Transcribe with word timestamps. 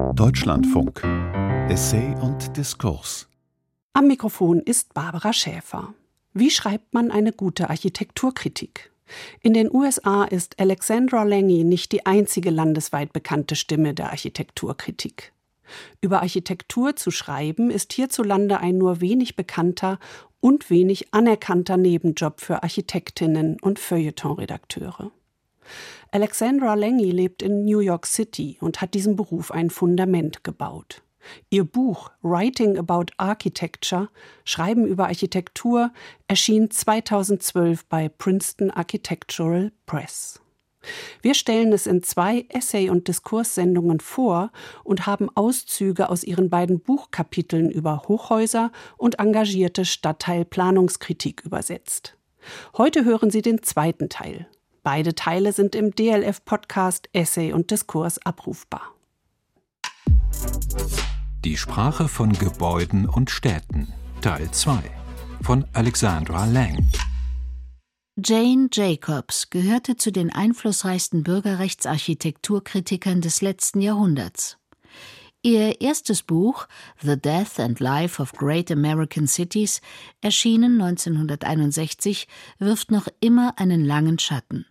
Deutschlandfunk 0.00 1.04
Essay 1.68 2.14
und 2.22 2.56
Diskurs 2.56 3.28
Am 3.92 4.08
Mikrofon 4.08 4.60
ist 4.60 4.94
Barbara 4.94 5.32
Schäfer. 5.32 5.94
Wie 6.32 6.50
schreibt 6.50 6.94
man 6.94 7.10
eine 7.10 7.32
gute 7.32 7.68
Architekturkritik? 7.70 8.90
In 9.42 9.52
den 9.52 9.70
USA 9.70 10.24
ist 10.24 10.58
Alexandra 10.58 11.22
Lange 11.22 11.64
nicht 11.64 11.92
die 11.92 12.06
einzige 12.06 12.50
landesweit 12.50 13.12
bekannte 13.12 13.54
Stimme 13.56 13.94
der 13.94 14.10
Architekturkritik. 14.10 15.32
Über 16.00 16.22
Architektur 16.22 16.96
zu 16.96 17.10
schreiben 17.10 17.70
ist 17.70 17.92
hierzulande 17.92 18.58
ein 18.58 18.78
nur 18.78 19.00
wenig 19.00 19.36
bekannter 19.36 19.98
und 20.40 20.70
wenig 20.70 21.12
anerkannter 21.12 21.76
Nebenjob 21.76 22.40
für 22.40 22.62
Architektinnen 22.62 23.58
und 23.60 23.78
Feuilletonredakteure. 23.78 25.12
Alexandra 26.10 26.74
Lange 26.74 27.04
lebt 27.04 27.42
in 27.42 27.64
New 27.64 27.80
York 27.80 28.06
City 28.06 28.58
und 28.60 28.80
hat 28.80 28.94
diesem 28.94 29.16
Beruf 29.16 29.50
ein 29.50 29.70
Fundament 29.70 30.44
gebaut. 30.44 31.02
Ihr 31.50 31.64
Buch 31.64 32.10
Writing 32.22 32.78
About 32.78 33.12
Architecture, 33.18 34.08
Schreiben 34.44 34.86
über 34.86 35.06
Architektur, 35.06 35.92
erschien 36.28 36.70
2012 36.70 37.84
bei 37.86 38.08
Princeton 38.08 38.70
Architectural 38.70 39.72
Press. 39.86 40.40
Wir 41.20 41.34
stellen 41.34 41.72
es 41.72 41.86
in 41.86 42.02
zwei 42.02 42.46
Essay- 42.48 42.88
und 42.88 43.06
Diskurssendungen 43.08 44.00
vor 44.00 44.50
und 44.82 45.06
haben 45.06 45.28
Auszüge 45.34 46.08
aus 46.08 46.24
ihren 46.24 46.48
beiden 46.48 46.80
Buchkapiteln 46.80 47.70
über 47.70 48.04
Hochhäuser 48.08 48.72
und 48.96 49.18
engagierte 49.18 49.84
Stadtteilplanungskritik 49.84 51.42
übersetzt. 51.44 52.16
Heute 52.78 53.04
hören 53.04 53.30
Sie 53.30 53.42
den 53.42 53.62
zweiten 53.62 54.08
Teil. 54.08 54.48
Beide 54.82 55.14
Teile 55.14 55.52
sind 55.52 55.74
im 55.74 55.94
DLF-Podcast 55.94 57.08
Essay 57.12 57.52
und 57.52 57.70
Diskurs 57.70 58.24
abrufbar. 58.24 58.94
Die 61.44 61.56
Sprache 61.56 62.08
von 62.08 62.32
Gebäuden 62.32 63.08
und 63.08 63.30
Städten 63.30 63.92
Teil 64.20 64.50
2 64.50 64.82
von 65.42 65.64
Alexandra 65.72 66.44
Lang 66.44 66.86
Jane 68.22 68.68
Jacobs 68.70 69.48
gehörte 69.48 69.96
zu 69.96 70.12
den 70.12 70.30
einflussreichsten 70.30 71.22
Bürgerrechtsarchitekturkritikern 71.22 73.22
des 73.22 73.40
letzten 73.40 73.80
Jahrhunderts. 73.80 74.58
Ihr 75.42 75.80
erstes 75.80 76.22
Buch 76.22 76.68
The 77.00 77.18
Death 77.18 77.58
and 77.58 77.80
Life 77.80 78.20
of 78.20 78.32
Great 78.32 78.70
American 78.70 79.26
Cities, 79.26 79.80
erschienen 80.20 80.82
1961, 80.82 82.28
wirft 82.58 82.90
noch 82.90 83.08
immer 83.20 83.58
einen 83.58 83.82
langen 83.82 84.18
Schatten. 84.18 84.66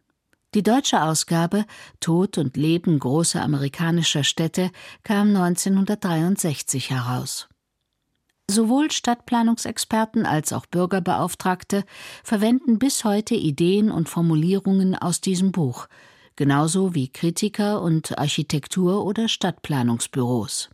Die 0.55 0.63
deutsche 0.63 1.03
Ausgabe 1.03 1.65
Tod 1.99 2.39
und 2.39 2.57
Leben 2.57 2.97
großer 2.97 3.39
amerikanischer 3.39 4.23
Städte 4.23 4.71
kam 5.03 5.27
1963 5.27 6.89
heraus. 6.89 7.47
Sowohl 8.49 8.89
Stadtplanungsexperten 8.89 10.25
als 10.25 10.51
auch 10.51 10.65
Bürgerbeauftragte 10.65 11.83
verwenden 12.23 12.79
bis 12.79 13.03
heute 13.03 13.35
Ideen 13.35 13.91
und 13.91 14.09
Formulierungen 14.09 14.95
aus 14.95 15.21
diesem 15.21 15.51
Buch, 15.51 15.85
genauso 16.35 16.95
wie 16.95 17.09
Kritiker 17.09 17.83
und 17.83 18.17
Architektur- 18.17 19.05
oder 19.05 19.27
Stadtplanungsbüros. 19.27 20.71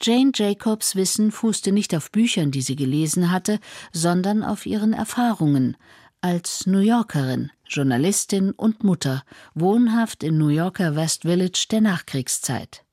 Jane 0.00 0.30
Jacobs 0.32 0.94
Wissen 0.94 1.32
fußte 1.32 1.72
nicht 1.72 1.96
auf 1.96 2.12
Büchern, 2.12 2.52
die 2.52 2.62
sie 2.62 2.76
gelesen 2.76 3.32
hatte, 3.32 3.58
sondern 3.92 4.44
auf 4.44 4.66
ihren 4.66 4.92
Erfahrungen 4.92 5.76
als 6.20 6.66
New 6.66 6.80
Yorkerin, 6.80 7.50
Journalistin 7.66 8.52
und 8.52 8.82
Mutter, 8.82 9.22
wohnhaft 9.54 10.22
in 10.22 10.38
New 10.38 10.48
Yorker 10.48 10.96
West 10.96 11.22
Village 11.22 11.66
der 11.70 11.80
Nachkriegszeit. 11.80 12.84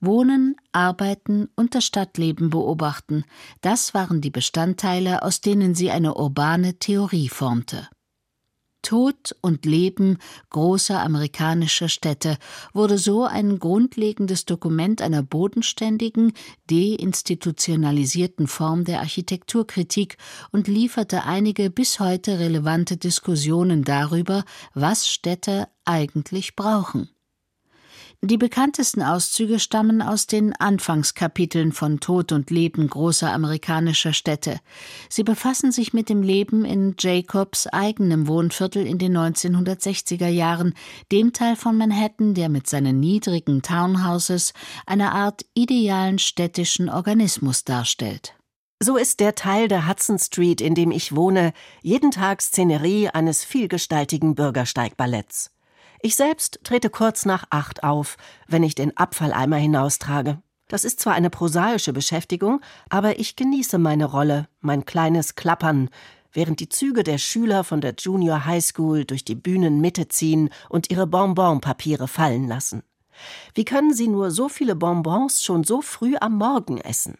Wohnen, 0.00 0.56
Arbeiten 0.72 1.48
und 1.56 1.74
das 1.74 1.84
Stadtleben 1.84 2.50
beobachten, 2.50 3.24
das 3.60 3.94
waren 3.94 4.20
die 4.20 4.30
Bestandteile, 4.30 5.22
aus 5.22 5.40
denen 5.40 5.74
sie 5.74 5.90
eine 5.90 6.14
urbane 6.14 6.78
Theorie 6.78 7.28
formte. 7.28 7.88
Tod 8.82 9.36
und 9.40 9.66
Leben 9.66 10.18
großer 10.50 11.00
amerikanischer 11.00 11.88
Städte 11.88 12.38
wurde 12.72 12.98
so 12.98 13.24
ein 13.24 13.58
grundlegendes 13.58 14.46
Dokument 14.46 15.02
einer 15.02 15.22
bodenständigen, 15.22 16.32
deinstitutionalisierten 16.70 18.46
Form 18.46 18.84
der 18.84 19.00
Architekturkritik 19.00 20.16
und 20.50 20.68
lieferte 20.68 21.24
einige 21.24 21.70
bis 21.70 22.00
heute 22.00 22.38
relevante 22.38 22.96
Diskussionen 22.96 23.84
darüber, 23.84 24.44
was 24.74 25.08
Städte 25.08 25.68
eigentlich 25.84 26.56
brauchen. 26.56 27.08
Die 28.22 28.36
bekanntesten 28.36 29.02
Auszüge 29.02 29.58
stammen 29.58 30.02
aus 30.02 30.26
den 30.26 30.54
Anfangskapiteln 30.54 31.72
von 31.72 32.00
Tod 32.00 32.32
und 32.32 32.50
Leben 32.50 32.86
großer 32.86 33.32
amerikanischer 33.32 34.12
Städte. 34.12 34.60
Sie 35.08 35.24
befassen 35.24 35.72
sich 35.72 35.94
mit 35.94 36.10
dem 36.10 36.22
Leben 36.22 36.66
in 36.66 36.96
Jacobs 36.98 37.66
eigenem 37.66 38.28
Wohnviertel 38.28 38.86
in 38.86 38.98
den 38.98 39.16
1960er 39.16 40.28
Jahren, 40.28 40.74
dem 41.10 41.32
Teil 41.32 41.56
von 41.56 41.78
Manhattan, 41.78 42.34
der 42.34 42.50
mit 42.50 42.68
seinen 42.68 43.00
niedrigen 43.00 43.62
Townhouses 43.62 44.52
eine 44.84 45.12
Art 45.12 45.46
idealen 45.54 46.18
städtischen 46.18 46.90
Organismus 46.90 47.64
darstellt. 47.64 48.34
So 48.82 48.98
ist 48.98 49.20
der 49.20 49.34
Teil 49.34 49.66
der 49.66 49.88
Hudson 49.88 50.18
Street, 50.18 50.60
in 50.60 50.74
dem 50.74 50.90
ich 50.90 51.16
wohne, 51.16 51.54
jeden 51.80 52.10
Tag 52.10 52.42
Szenerie 52.42 53.08
eines 53.08 53.44
vielgestaltigen 53.44 54.34
Bürgersteigballetts. 54.34 55.52
Ich 56.02 56.16
selbst 56.16 56.60
trete 56.64 56.88
kurz 56.88 57.26
nach 57.26 57.44
acht 57.50 57.84
auf, 57.84 58.16
wenn 58.48 58.62
ich 58.62 58.74
den 58.74 58.96
Abfalleimer 58.96 59.56
hinaustrage. 59.56 60.40
Das 60.68 60.84
ist 60.84 61.00
zwar 61.00 61.14
eine 61.14 61.30
prosaische 61.30 61.92
Beschäftigung, 61.92 62.60
aber 62.88 63.18
ich 63.18 63.36
genieße 63.36 63.76
meine 63.76 64.06
Rolle, 64.06 64.48
mein 64.60 64.84
kleines 64.86 65.34
Klappern, 65.34 65.90
während 66.32 66.60
die 66.60 66.68
Züge 66.68 67.02
der 67.02 67.18
Schüler 67.18 67.64
von 67.64 67.80
der 67.80 67.94
Junior 67.98 68.46
High 68.46 68.64
School 68.64 69.04
durch 69.04 69.24
die 69.24 69.34
Bühnenmitte 69.34 70.08
ziehen 70.08 70.48
und 70.68 70.90
ihre 70.90 71.06
Bonbonpapiere 71.06 72.08
fallen 72.08 72.48
lassen. 72.48 72.82
Wie 73.54 73.64
können 73.64 73.92
sie 73.92 74.08
nur 74.08 74.30
so 74.30 74.48
viele 74.48 74.76
Bonbons 74.76 75.42
schon 75.42 75.64
so 75.64 75.82
früh 75.82 76.16
am 76.18 76.38
Morgen 76.38 76.78
essen? 76.78 77.18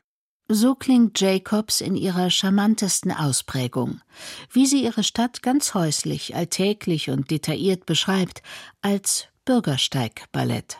So 0.53 0.75
klingt 0.75 1.21
Jacobs 1.21 1.81
in 1.81 1.94
ihrer 1.94 2.28
charmantesten 2.28 3.12
Ausprägung, 3.12 4.00
wie 4.50 4.66
sie 4.66 4.83
ihre 4.83 5.05
Stadt 5.05 5.43
ganz 5.43 5.75
häuslich, 5.75 6.34
alltäglich 6.34 7.09
und 7.09 7.31
detailliert 7.31 7.87
beschreibt, 7.87 8.43
als 8.83 9.28
Bürgersteigballett 9.44 10.77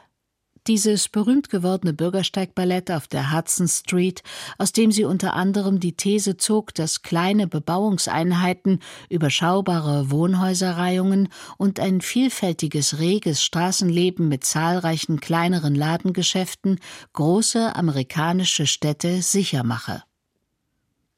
dieses 0.67 1.09
berühmt 1.09 1.51
gewordene 1.51 1.93
Bürgersteigballett 1.93 2.91
auf 2.91 3.07
der 3.09 3.33
Hudson 3.33 3.69
Street, 3.69 4.23
aus 4.59 4.73
dem 4.73 4.93
sie 4.93 5.05
unter 5.05 5.35
anderem 5.35 5.81
die 5.81 5.97
These 5.97 6.37
zog, 6.37 6.75
dass 6.75 7.03
kleine 7.03 7.47
Bebauungseinheiten, 7.47 8.81
überschaubare 9.09 10.11
Wohnhäuserreihungen 10.11 11.29
und 11.57 11.81
ein 11.81 12.01
vielfältiges 12.01 12.99
reges 12.99 13.43
Straßenleben 13.43 14.29
mit 14.29 14.45
zahlreichen 14.45 15.21
kleineren 15.21 15.75
Ladengeschäften 15.75 16.79
große 17.13 17.75
amerikanische 17.75 18.67
Städte 18.67 19.23
sicher 19.23 19.65
mache. 19.65 20.03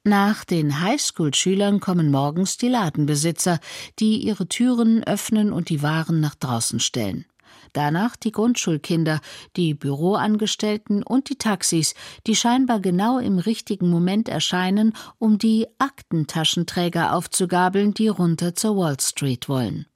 Nach 0.04 0.44
den 0.44 0.80
Highschool-Schülern 0.80 1.78
kommen 1.78 2.10
morgens 2.10 2.56
die 2.56 2.69
Ladenbesitzer, 2.69 3.60
die 4.00 4.16
ihre 4.16 4.48
Türen 4.48 5.04
öffnen 5.04 5.53
und 5.53 5.69
die 5.69 5.82
Waren 5.82 6.19
nach 6.19 6.34
draußen 6.34 6.80
stellen 6.80 7.24
danach 7.72 8.16
die 8.16 8.33
Grundschulkinder, 8.33 9.21
die 9.56 9.75
Büroangestellten 9.75 11.03
und 11.03 11.28
die 11.28 11.37
Taxis, 11.37 11.94
die 12.27 12.37
scheinbar 12.37 12.81
genau 12.81 13.19
im 13.19 13.38
richtigen 13.38 13.88
Moment 13.91 14.28
erscheinen, 14.28 14.94
um 15.19 15.38
die 15.38 15.66
Aktentaschenträger 15.78 17.15
aufzugabeln, 17.15 17.94
die 17.94 18.09
runter 18.09 18.55
zur 18.55 18.77
Wall 18.77 18.99
Street 19.00 19.49
wollen. 19.49 19.87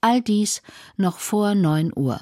All 0.00 0.20
dies 0.20 0.62
noch 0.96 1.18
vor 1.18 1.54
neun 1.54 1.92
Uhr. 1.94 2.20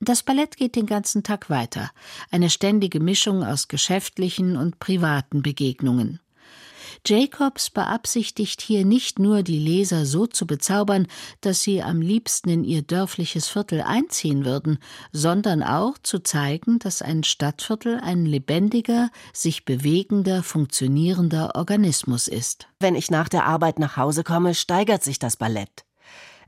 Das 0.00 0.22
Ballett 0.22 0.58
geht 0.58 0.76
den 0.76 0.86
ganzen 0.86 1.22
Tag 1.22 1.48
weiter, 1.48 1.90
eine 2.30 2.50
ständige 2.50 3.00
Mischung 3.00 3.42
aus 3.42 3.66
geschäftlichen 3.68 4.56
und 4.56 4.78
privaten 4.78 5.42
Begegnungen. 5.42 6.20
Jacobs 7.04 7.70
beabsichtigt 7.70 8.60
hier 8.60 8.84
nicht 8.84 9.18
nur, 9.18 9.42
die 9.42 9.58
Leser 9.58 10.06
so 10.06 10.26
zu 10.26 10.46
bezaubern, 10.46 11.06
dass 11.40 11.62
sie 11.62 11.82
am 11.82 12.00
liebsten 12.00 12.48
in 12.50 12.64
ihr 12.64 12.82
dörfliches 12.82 13.48
Viertel 13.48 13.82
einziehen 13.82 14.44
würden, 14.44 14.78
sondern 15.12 15.62
auch 15.62 15.98
zu 15.98 16.20
zeigen, 16.20 16.78
dass 16.78 17.02
ein 17.02 17.24
Stadtviertel 17.24 18.00
ein 18.00 18.26
lebendiger, 18.26 19.10
sich 19.32 19.64
bewegender, 19.64 20.42
funktionierender 20.42 21.54
Organismus 21.54 22.28
ist. 22.28 22.68
Wenn 22.78 22.94
ich 22.94 23.10
nach 23.10 23.28
der 23.28 23.46
Arbeit 23.46 23.78
nach 23.78 23.96
Hause 23.96 24.24
komme, 24.24 24.54
steigert 24.54 25.02
sich 25.02 25.18
das 25.18 25.36
Ballett. 25.36 25.85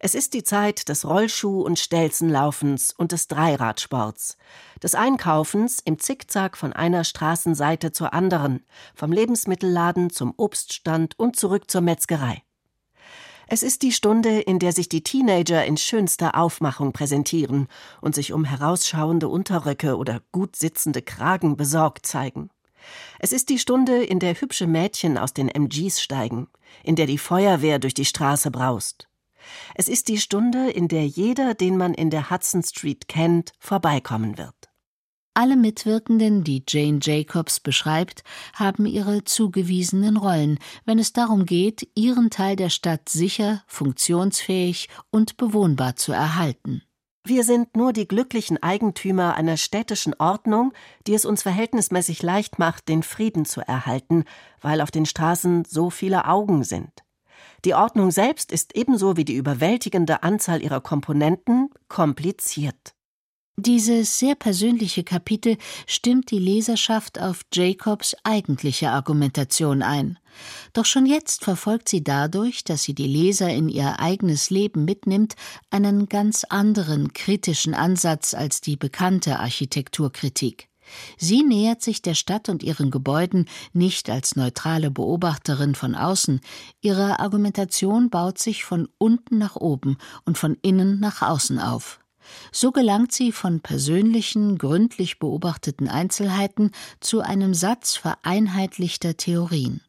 Es 0.01 0.15
ist 0.15 0.33
die 0.35 0.45
Zeit 0.45 0.89
des 0.89 1.05
Rollschuh- 1.05 1.63
und 1.63 1.79
Stelzenlaufens 1.79 2.95
und 2.97 3.11
des 3.11 3.27
Dreiradsports, 3.27 4.37
des 4.81 4.95
Einkaufens 4.95 5.81
im 5.85 5.99
Zickzack 5.99 6.57
von 6.57 6.73
einer 6.73 7.03
Straßenseite 7.03 7.91
zur 7.91 8.15
anderen, 8.15 8.65
vom 8.95 9.11
Lebensmittelladen 9.11 10.11
zum 10.11 10.35
Obststand 10.37 11.19
und 11.19 11.35
zurück 11.35 11.69
zur 11.69 11.81
Metzgerei. 11.81 12.45
Es 13.49 13.65
ist 13.65 13.83
die 13.83 13.93
Stunde, 13.93 14.41
in 14.41 14.61
der 14.61 14.73
sich 14.73 14.89
die 14.89 15.03
Teenager 15.03 15.65
in 15.65 15.77
schönster 15.77 16.37
Aufmachung 16.37 16.93
präsentieren 16.93 17.67
und 18.01 18.15
sich 18.15 18.33
um 18.33 18.45
herausschauende 18.45 19.27
Unterröcke 19.27 19.97
oder 19.97 20.21
gut 20.31 20.55
sitzende 20.55 21.03
Kragen 21.03 21.57
besorgt 21.57 22.07
zeigen. 22.07 22.51
Es 23.19 23.33
ist 23.33 23.49
die 23.49 23.59
Stunde, 23.59 24.05
in 24.05 24.21
der 24.21 24.41
hübsche 24.41 24.69
Mädchen 24.69 25.19
aus 25.19 25.35
den 25.35 25.49
MGs 25.49 26.01
steigen, 26.01 26.47
in 26.85 26.95
der 26.95 27.07
die 27.07 27.19
Feuerwehr 27.19 27.81
durch 27.81 27.95
die 27.95 28.05
Straße 28.05 28.53
braust. 28.53 29.09
Es 29.75 29.89
ist 29.89 30.09
die 30.09 30.19
Stunde, 30.19 30.71
in 30.71 30.89
der 30.89 31.07
jeder, 31.07 31.55
den 31.55 31.77
man 31.77 31.95
in 31.95 32.11
der 32.11 32.31
Hudson 32.31 32.63
Street 32.63 33.09
kennt, 33.09 33.53
vorbeikommen 33.59 34.39
wird. 34.39 34.55
Alle 35.35 35.57
Mitwirkenden, 35.57 36.43
die 36.43 36.65
Jane 36.67 36.99
Jacobs 37.01 37.61
beschreibt, 37.61 38.25
haben 38.55 38.87
ihre 38.87 39.23
zugewiesenen 39.23 40.17
Rollen, 40.17 40.59
wenn 40.85 40.99
es 40.99 41.13
darum 41.13 41.47
geht, 41.47 41.89
ihren 41.95 42.31
Teil 42.31 42.57
der 42.57 42.71
Stadt 42.71 43.09
sicher, 43.09 43.63
funktionsfähig 43.69 44.89
und 45.11 45.37
bewohnbar 45.37 45.95
zu 45.95 46.11
erhalten. 46.11 46.83
Wir 47.25 47.45
sind 47.45 47.77
nur 47.77 47.93
die 47.93 48.09
glücklichen 48.09 48.61
Eigentümer 48.63 49.37
einer 49.37 49.57
städtischen 49.57 50.15
Ordnung, 50.19 50.73
die 51.07 51.15
es 51.15 51.25
uns 51.25 51.43
verhältnismäßig 51.43 52.23
leicht 52.23 52.59
macht, 52.59 52.89
den 52.89 53.05
Frieden 53.05 53.45
zu 53.45 53.61
erhalten, 53.61 54.25
weil 54.61 54.81
auf 54.81 54.91
den 54.91 55.07
Straßen 55.07 55.65
so 55.67 55.91
viele 55.91 56.27
Augen 56.27 56.65
sind. 56.65 57.05
Die 57.65 57.75
Ordnung 57.75 58.11
selbst 58.11 58.53
ist 58.53 58.77
ebenso 58.77 59.17
wie 59.17 59.25
die 59.25 59.35
überwältigende 59.35 60.23
Anzahl 60.23 60.63
ihrer 60.63 60.81
Komponenten 60.81 61.71
kompliziert. 61.89 62.95
Dieses 63.61 64.21
sehr 64.21 64.37
persönliche 64.37 65.03
Kapitel 65.03 65.57
stimmt 65.89 66.31
die 66.31 66.39
Leserschaft 66.39 67.21
auf 67.21 67.41
Jacobs 67.53 68.15
eigentliche 68.23 68.91
Argumentation 68.91 69.83
ein. 69.83 70.17
Doch 70.75 70.85
schon 70.85 71.07
jetzt 71.07 71.43
verfolgt 71.43 71.89
sie 71.89 72.05
dadurch, 72.05 72.63
dass 72.63 72.85
sie 72.85 72.95
die 72.95 73.09
Leser 73.09 73.51
in 73.51 73.69
ihr 73.69 73.99
eigenes 73.99 74.51
Leben 74.51 74.85
mitnimmt, 74.85 75.35
einen 75.71 76.09
ganz 76.09 76.45
anderen 76.45 77.13
kritischen 77.13 77.75
Ansatz 77.75 78.33
als 78.33 78.61
die 78.61 78.77
bekannte 78.77 79.41
Architekturkritik. 79.41 80.69
Sie 81.17 81.43
nähert 81.43 81.83
sich 81.83 82.03
der 82.03 82.15
Stadt 82.15 82.49
und 82.49 82.63
ihren 82.63 82.91
Gebäuden 82.91 83.47
nicht 83.73 84.11
als 84.11 84.37
neutrale 84.37 84.91
Beobachterin 84.91 85.75
von 85.75 85.95
außen, 85.95 86.41
ihre 86.81 87.21
Argumentation 87.21 88.11
baut 88.11 88.39
sich 88.39 88.65
von 88.65 88.89
unten 88.99 89.39
nach 89.39 89.57
oben 89.57 89.97
und 90.25 90.39
von 90.39 90.57
innen 90.63 91.01
nach 91.01 91.23
außen 91.23 91.59
auf. 91.59 92.01
So 92.53 92.73
gelangt 92.73 93.13
sie 93.13 93.33
von 93.33 93.61
persönlichen, 93.61 94.59
gründlich 94.59 95.19
beobachteten 95.19 95.89
Einzelheiten 95.89 96.73
zu 97.01 97.21
einem 97.21 97.55
Satz 97.55 97.97
vereinheitlichter 97.97 99.17
Theorien. 99.17 99.81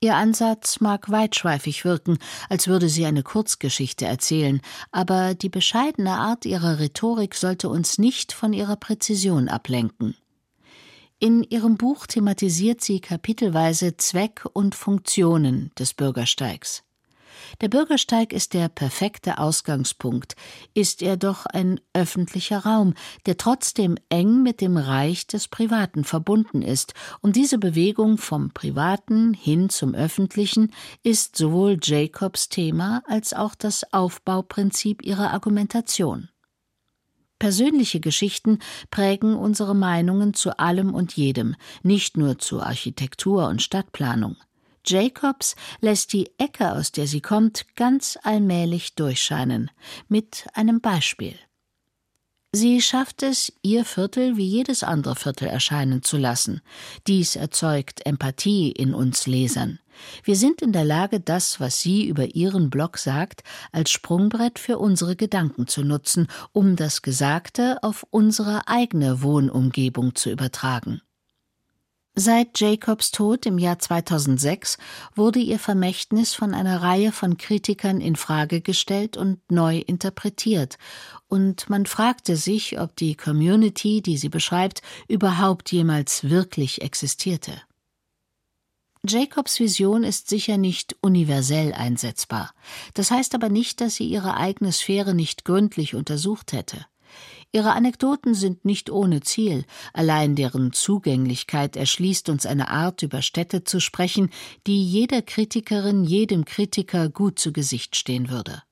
Ihr 0.00 0.14
Ansatz 0.14 0.80
mag 0.80 1.10
weitschweifig 1.10 1.84
wirken, 1.84 2.18
als 2.48 2.68
würde 2.68 2.88
sie 2.88 3.04
eine 3.04 3.24
Kurzgeschichte 3.24 4.06
erzählen, 4.06 4.60
aber 4.92 5.34
die 5.34 5.48
bescheidene 5.48 6.12
Art 6.12 6.46
ihrer 6.46 6.78
Rhetorik 6.78 7.34
sollte 7.34 7.68
uns 7.68 7.98
nicht 7.98 8.32
von 8.32 8.52
ihrer 8.52 8.76
Präzision 8.76 9.48
ablenken. 9.48 10.14
In 11.18 11.42
ihrem 11.42 11.76
Buch 11.76 12.06
thematisiert 12.06 12.80
sie 12.80 13.00
kapitelweise 13.00 13.96
Zweck 13.96 14.44
und 14.52 14.76
Funktionen 14.76 15.72
des 15.76 15.94
Bürgersteigs. 15.94 16.84
Der 17.60 17.68
Bürgersteig 17.68 18.32
ist 18.32 18.54
der 18.54 18.68
perfekte 18.68 19.38
Ausgangspunkt, 19.38 20.36
ist 20.74 21.02
er 21.02 21.16
doch 21.16 21.46
ein 21.46 21.80
öffentlicher 21.92 22.60
Raum, 22.60 22.94
der 23.26 23.36
trotzdem 23.36 23.96
eng 24.08 24.42
mit 24.42 24.60
dem 24.60 24.76
Reich 24.76 25.26
des 25.26 25.48
Privaten 25.48 26.04
verbunden 26.04 26.62
ist, 26.62 26.94
und 27.20 27.36
diese 27.36 27.58
Bewegung 27.58 28.18
vom 28.18 28.50
Privaten 28.50 29.34
hin 29.34 29.70
zum 29.70 29.94
Öffentlichen 29.94 30.72
ist 31.02 31.36
sowohl 31.36 31.78
Jacobs 31.82 32.48
Thema 32.48 33.02
als 33.06 33.34
auch 33.34 33.54
das 33.54 33.92
Aufbauprinzip 33.92 35.04
ihrer 35.04 35.32
Argumentation. 35.32 36.28
Persönliche 37.38 38.00
Geschichten 38.00 38.58
prägen 38.90 39.36
unsere 39.36 39.74
Meinungen 39.74 40.34
zu 40.34 40.58
allem 40.58 40.92
und 40.92 41.12
jedem, 41.16 41.54
nicht 41.82 42.16
nur 42.16 42.38
zu 42.38 42.60
Architektur 42.60 43.46
und 43.46 43.62
Stadtplanung. 43.62 44.36
Jacobs 44.88 45.54
lässt 45.80 46.12
die 46.12 46.30
Ecke, 46.38 46.72
aus 46.72 46.92
der 46.92 47.06
sie 47.06 47.20
kommt, 47.20 47.66
ganz 47.76 48.18
allmählich 48.22 48.94
durchscheinen, 48.94 49.70
mit 50.08 50.46
einem 50.54 50.80
Beispiel. 50.80 51.34
Sie 52.52 52.80
schafft 52.80 53.22
es, 53.22 53.52
ihr 53.62 53.84
Viertel 53.84 54.38
wie 54.38 54.46
jedes 54.46 54.82
andere 54.82 55.16
Viertel 55.16 55.48
erscheinen 55.48 56.02
zu 56.02 56.16
lassen. 56.16 56.62
Dies 57.06 57.36
erzeugt 57.36 58.06
Empathie 58.06 58.72
in 58.72 58.94
uns 58.94 59.26
Lesern. 59.26 59.80
Wir 60.24 60.34
sind 60.34 60.62
in 60.62 60.72
der 60.72 60.84
Lage, 60.84 61.20
das, 61.20 61.60
was 61.60 61.80
sie 61.80 62.06
über 62.06 62.34
ihren 62.34 62.70
Blog 62.70 62.96
sagt, 62.96 63.42
als 63.70 63.90
Sprungbrett 63.90 64.58
für 64.58 64.78
unsere 64.78 65.14
Gedanken 65.14 65.66
zu 65.66 65.82
nutzen, 65.82 66.26
um 66.52 66.74
das 66.74 67.02
Gesagte 67.02 67.82
auf 67.82 68.06
unsere 68.08 68.66
eigene 68.66 69.20
Wohnumgebung 69.20 70.14
zu 70.14 70.30
übertragen. 70.30 71.02
Seit 72.20 72.58
Jacobs 72.58 73.12
Tod 73.12 73.46
im 73.46 73.58
Jahr 73.58 73.78
2006 73.78 74.76
wurde 75.14 75.38
ihr 75.38 75.60
Vermächtnis 75.60 76.34
von 76.34 76.52
einer 76.52 76.82
Reihe 76.82 77.12
von 77.12 77.36
Kritikern 77.36 78.00
in 78.00 78.16
Frage 78.16 78.60
gestellt 78.60 79.16
und 79.16 79.38
neu 79.52 79.78
interpretiert, 79.78 80.78
und 81.28 81.70
man 81.70 81.86
fragte 81.86 82.34
sich, 82.34 82.80
ob 82.80 82.96
die 82.96 83.14
Community, 83.14 84.02
die 84.02 84.16
sie 84.16 84.30
beschreibt, 84.30 84.82
überhaupt 85.06 85.70
jemals 85.70 86.28
wirklich 86.28 86.82
existierte. 86.82 87.52
Jacobs 89.06 89.60
Vision 89.60 90.02
ist 90.02 90.28
sicher 90.28 90.56
nicht 90.58 90.96
universell 91.00 91.72
einsetzbar. 91.72 92.52
Das 92.94 93.12
heißt 93.12 93.36
aber 93.36 93.48
nicht, 93.48 93.80
dass 93.80 93.94
sie 93.94 94.08
ihre 94.08 94.36
eigene 94.36 94.72
Sphäre 94.72 95.14
nicht 95.14 95.44
gründlich 95.44 95.94
untersucht 95.94 96.52
hätte. 96.52 96.84
Ihre 97.50 97.72
Anekdoten 97.72 98.34
sind 98.34 98.66
nicht 98.66 98.90
ohne 98.90 99.20
Ziel, 99.20 99.64
allein 99.94 100.34
deren 100.34 100.72
Zugänglichkeit 100.72 101.76
erschließt 101.76 102.28
uns 102.28 102.44
eine 102.44 102.68
Art, 102.68 103.02
über 103.02 103.22
Städte 103.22 103.64
zu 103.64 103.80
sprechen, 103.80 104.28
die 104.66 104.84
jeder 104.84 105.22
Kritikerin, 105.22 106.04
jedem 106.04 106.44
Kritiker 106.44 107.08
gut 107.08 107.38
zu 107.38 107.52
Gesicht 107.52 107.96
stehen 107.96 108.28
würde. 108.28 108.62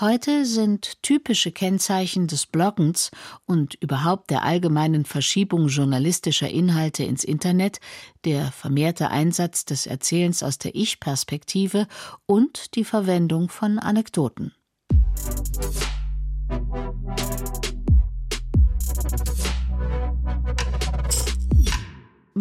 Heute 0.00 0.46
sind 0.46 1.02
typische 1.02 1.52
Kennzeichen 1.52 2.26
des 2.26 2.46
Bloggens 2.46 3.10
und 3.46 3.74
überhaupt 3.74 4.30
der 4.30 4.42
allgemeinen 4.42 5.04
Verschiebung 5.04 5.68
journalistischer 5.68 6.48
Inhalte 6.48 7.04
ins 7.04 7.22
Internet 7.24 7.78
der 8.24 8.50
vermehrte 8.50 9.10
Einsatz 9.10 9.64
des 9.64 9.86
Erzählens 9.86 10.42
aus 10.42 10.58
der 10.58 10.74
Ich-Perspektive 10.74 11.86
und 12.26 12.74
die 12.74 12.84
Verwendung 12.84 13.48
von 13.50 13.78
Anekdoten. 13.78 14.52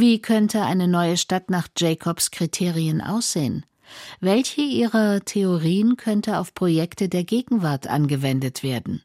Wie 0.02 0.20
könnte 0.20 0.64
eine 0.64 0.88
neue 0.88 1.16
Stadt 1.16 1.52
nach 1.52 1.68
Jacobs 1.78 2.32
Kriterien 2.32 3.02
aussehen? 3.02 3.68
Welche 4.20 4.62
ihrer 4.62 5.24
Theorien 5.24 5.96
könnte 5.96 6.40
auf 6.40 6.56
Projekte 6.56 7.08
der 7.08 7.24
Gegenwart 7.24 7.86
angewendet 7.86 8.64
werden? 8.64 9.04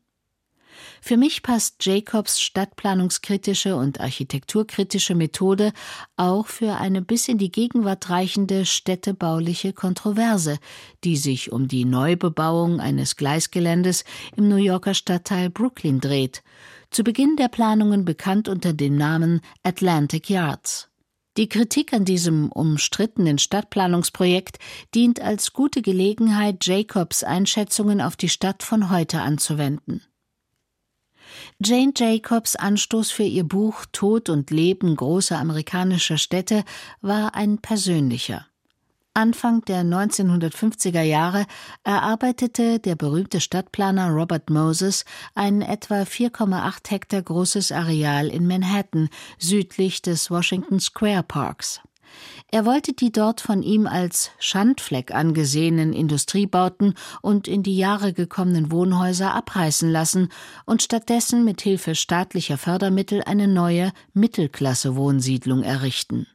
Für 1.03 1.19
mich 1.19 1.43
passt 1.43 1.85
Jacobs 1.85 2.41
stadtplanungskritische 2.41 3.77
und 3.77 4.01
architekturkritische 4.01 5.15
Methode 5.15 5.75
auch 6.17 6.47
für 6.47 6.77
eine 6.77 7.03
bis 7.03 7.29
in 7.29 7.37
die 7.37 7.53
Gegenwart 7.53 8.09
reichende 8.09 8.65
städtebauliche 8.65 9.75
Kontroverse, 9.75 10.59
die 11.05 11.19
sich 11.19 11.53
um 11.53 11.69
die 11.69 11.85
Neubebauung 11.85 12.81
eines 12.81 13.17
Gleisgeländes 13.17 14.05
im 14.35 14.49
New 14.49 14.57
Yorker 14.57 14.95
Stadtteil 14.95 15.51
Brooklyn 15.51 16.01
dreht, 16.01 16.43
zu 16.91 17.05
Beginn 17.05 17.37
der 17.37 17.49
Planungen 17.49 18.05
bekannt 18.05 18.49
unter 18.49 18.73
dem 18.73 18.97
Namen 18.97 19.41
Atlantic 19.63 20.31
Yards. 20.31 20.89
Die 21.37 21.49
Kritik 21.49 21.93
an 21.93 22.07
diesem 22.07 22.51
umstrittenen 22.51 23.39
Stadtplanungsprojekt 23.39 24.59
dient 24.95 25.21
als 25.21 25.53
gute 25.53 25.83
Gelegenheit, 25.83 26.65
Jacobs 26.65 27.23
Einschätzungen 27.23 28.01
auf 28.01 28.17
die 28.17 28.31
Stadt 28.31 28.63
von 28.63 28.91
heute 28.91 29.21
anzuwenden. 29.21 30.03
Jane 31.63 31.93
Jacobs 31.95 32.57
Anstoß 32.57 33.11
für 33.11 33.25
ihr 33.25 33.45
Buch 33.45 33.85
Tod 33.93 34.31
und 34.31 34.51
Leben 34.51 34.97
großer 34.97 35.39
amerikanischer 35.39 36.17
Städte 36.17 36.65
war 37.03 37.35
ein 37.35 37.59
persönlicher. 37.59 38.47
Anfang 39.17 39.65
der 39.65 39.83
1950er 39.83 41.01
Jahre 41.01 41.47
erarbeitete 41.85 42.79
der 42.79 42.97
berühmte 42.97 43.41
Stadtplaner 43.41 44.11
Robert 44.11 44.51
Moses 44.51 45.07
ein 45.35 45.63
etwa 45.63 46.03
4,8 46.03 46.91
Hektar 46.91 47.23
großes 47.23 47.73
Areal 47.73 48.29
in 48.29 48.47
Manhattan 48.47 49.09
südlich 49.39 50.03
des 50.03 50.31
Washington 50.31 50.81
Square 50.81 51.23
Parks. 51.23 51.81
Er 52.53 52.67
wollte 52.67 52.93
die 52.93 53.11
dort 53.11 53.41
von 53.41 53.63
ihm 53.63 53.87
als 53.87 54.33
Schandfleck 54.39 55.15
angesehenen 55.15 55.95
Industriebauten 55.95 56.93
und 57.23 57.49
in 57.49 57.63
die 57.63 57.79
Jahre 57.79 58.13
gekommenen 58.13 58.71
Wohnhäuser 58.71 59.35
abreißen 59.35 59.91
lassen 59.91 60.29
und 60.67 60.83
stattdessen 60.83 61.43
mit 61.43 61.63
Hilfe 61.63 61.95
staatlicher 61.95 62.59
Fördermittel 62.59 63.23
eine 63.25 63.49
neue 63.49 63.93
Mittelklasse-Wohnsiedlung 64.13 65.63
errichten. 65.63 66.27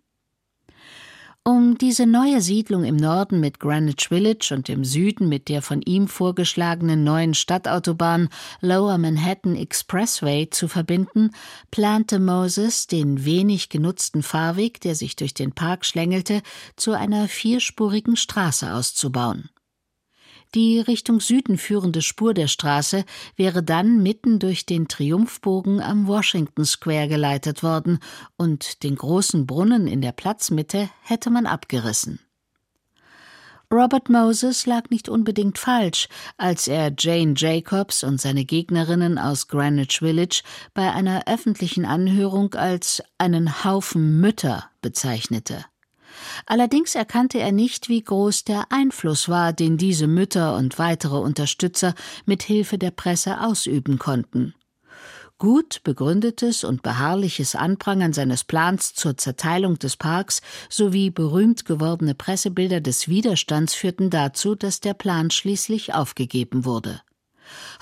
Um 1.43 1.75
diese 1.75 2.05
neue 2.05 2.39
Siedlung 2.39 2.83
im 2.83 2.95
Norden 2.95 3.39
mit 3.39 3.59
Greenwich 3.59 4.09
Village 4.09 4.53
und 4.53 4.69
im 4.69 4.85
Süden 4.85 5.27
mit 5.27 5.49
der 5.49 5.63
von 5.63 5.81
ihm 5.81 6.07
vorgeschlagenen 6.07 7.03
neuen 7.03 7.33
Stadtautobahn 7.33 8.29
Lower 8.59 8.99
Manhattan 8.99 9.55
Expressway 9.55 10.51
zu 10.51 10.67
verbinden, 10.67 11.31
plante 11.71 12.19
Moses, 12.19 12.85
den 12.85 13.25
wenig 13.25 13.69
genutzten 13.69 14.21
Fahrweg, 14.21 14.81
der 14.81 14.93
sich 14.93 15.15
durch 15.15 15.33
den 15.33 15.51
Park 15.51 15.83
schlängelte, 15.83 16.43
zu 16.75 16.91
einer 16.91 17.27
vierspurigen 17.27 18.17
Straße 18.17 18.71
auszubauen. 18.71 19.49
Die 20.53 20.81
Richtung 20.81 21.21
Süden 21.21 21.57
führende 21.57 22.01
Spur 22.01 22.33
der 22.33 22.47
Straße 22.47 23.05
wäre 23.37 23.63
dann 23.63 24.03
mitten 24.03 24.37
durch 24.37 24.65
den 24.65 24.89
Triumphbogen 24.89 25.79
am 25.79 26.07
Washington 26.07 26.65
Square 26.65 27.07
geleitet 27.07 27.63
worden 27.63 27.99
und 28.35 28.83
den 28.83 28.97
großen 28.97 29.47
Brunnen 29.47 29.87
in 29.87 30.01
der 30.01 30.11
Platzmitte 30.11 30.89
hätte 31.03 31.29
man 31.29 31.45
abgerissen. 31.45 32.19
Robert 33.71 34.09
Moses 34.09 34.65
lag 34.65 34.89
nicht 34.89 35.07
unbedingt 35.07 35.57
falsch, 35.57 36.09
als 36.35 36.67
er 36.67 36.93
Jane 36.97 37.35
Jacobs 37.37 38.03
und 38.03 38.19
seine 38.19 38.43
Gegnerinnen 38.43 39.17
aus 39.17 39.47
Greenwich 39.47 39.99
Village 39.99 40.43
bei 40.73 40.91
einer 40.91 41.23
öffentlichen 41.27 41.85
Anhörung 41.85 42.53
als 42.55 43.01
einen 43.17 43.63
Haufen 43.63 44.19
Mütter 44.19 44.65
bezeichnete. 44.81 45.63
Allerdings 46.45 46.95
erkannte 46.95 47.39
er 47.39 47.51
nicht, 47.51 47.89
wie 47.89 48.03
groß 48.03 48.43
der 48.43 48.65
Einfluss 48.71 49.29
war, 49.29 49.53
den 49.53 49.77
diese 49.77 50.07
Mütter 50.07 50.55
und 50.55 50.79
weitere 50.79 51.17
Unterstützer 51.17 51.93
mit 52.25 52.43
Hilfe 52.43 52.77
der 52.77 52.91
Presse 52.91 53.41
ausüben 53.41 53.99
konnten. 53.99 54.53
Gut 55.41 55.81
begründetes 55.83 56.63
und 56.63 56.83
beharrliches 56.83 57.55
Anprangern 57.55 58.13
seines 58.13 58.43
Plans 58.43 58.93
zur 58.93 59.17
Zerteilung 59.17 59.79
des 59.79 59.97
Parks 59.97 60.41
sowie 60.69 61.09
berühmt 61.09 61.65
gewordene 61.65 62.13
Pressebilder 62.13 62.79
des 62.79 63.07
Widerstands 63.07 63.73
führten 63.73 64.11
dazu, 64.11 64.53
dass 64.53 64.81
der 64.81 64.93
Plan 64.93 65.31
schließlich 65.31 65.95
aufgegeben 65.95 66.63
wurde. 66.63 67.01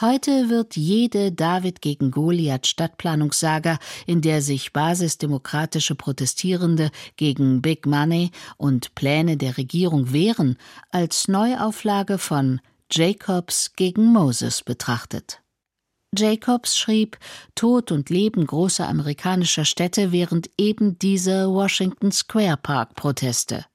Heute 0.02 0.50
wird 0.50 0.76
jede 0.76 1.32
David 1.32 1.82
gegen 1.82 2.12
Goliath 2.12 2.68
Stadtplanungssaga, 2.68 3.80
in 4.06 4.22
der 4.22 4.42
sich 4.42 4.74
basisdemokratische 4.74 5.96
Protestierende 5.96 6.92
gegen 7.18 7.62
Big 7.62 7.86
Money 7.86 8.32
und 8.58 8.96
Pläne 8.96 9.38
der 9.38 9.58
Regierung 9.58 10.14
wehren, 10.14 10.58
als 10.92 11.28
Neuauflage 11.28 12.18
von 12.18 12.62
Jacobs 12.92 13.74
gegen 13.76 14.06
Moses 14.06 14.64
betrachtet. 14.64 15.42
Jacobs 16.18 16.76
schrieb 16.76 17.20
Tod 17.54 17.92
und 17.92 18.10
Leben 18.10 18.48
großer 18.48 18.88
amerikanischer 18.88 19.66
Städte 19.66 20.12
während 20.12 20.50
eben 20.58 20.98
dieser 20.98 21.52
Washington 21.52 22.12
Square 22.12 22.58
Park 22.58 22.96
Proteste. 22.96 23.66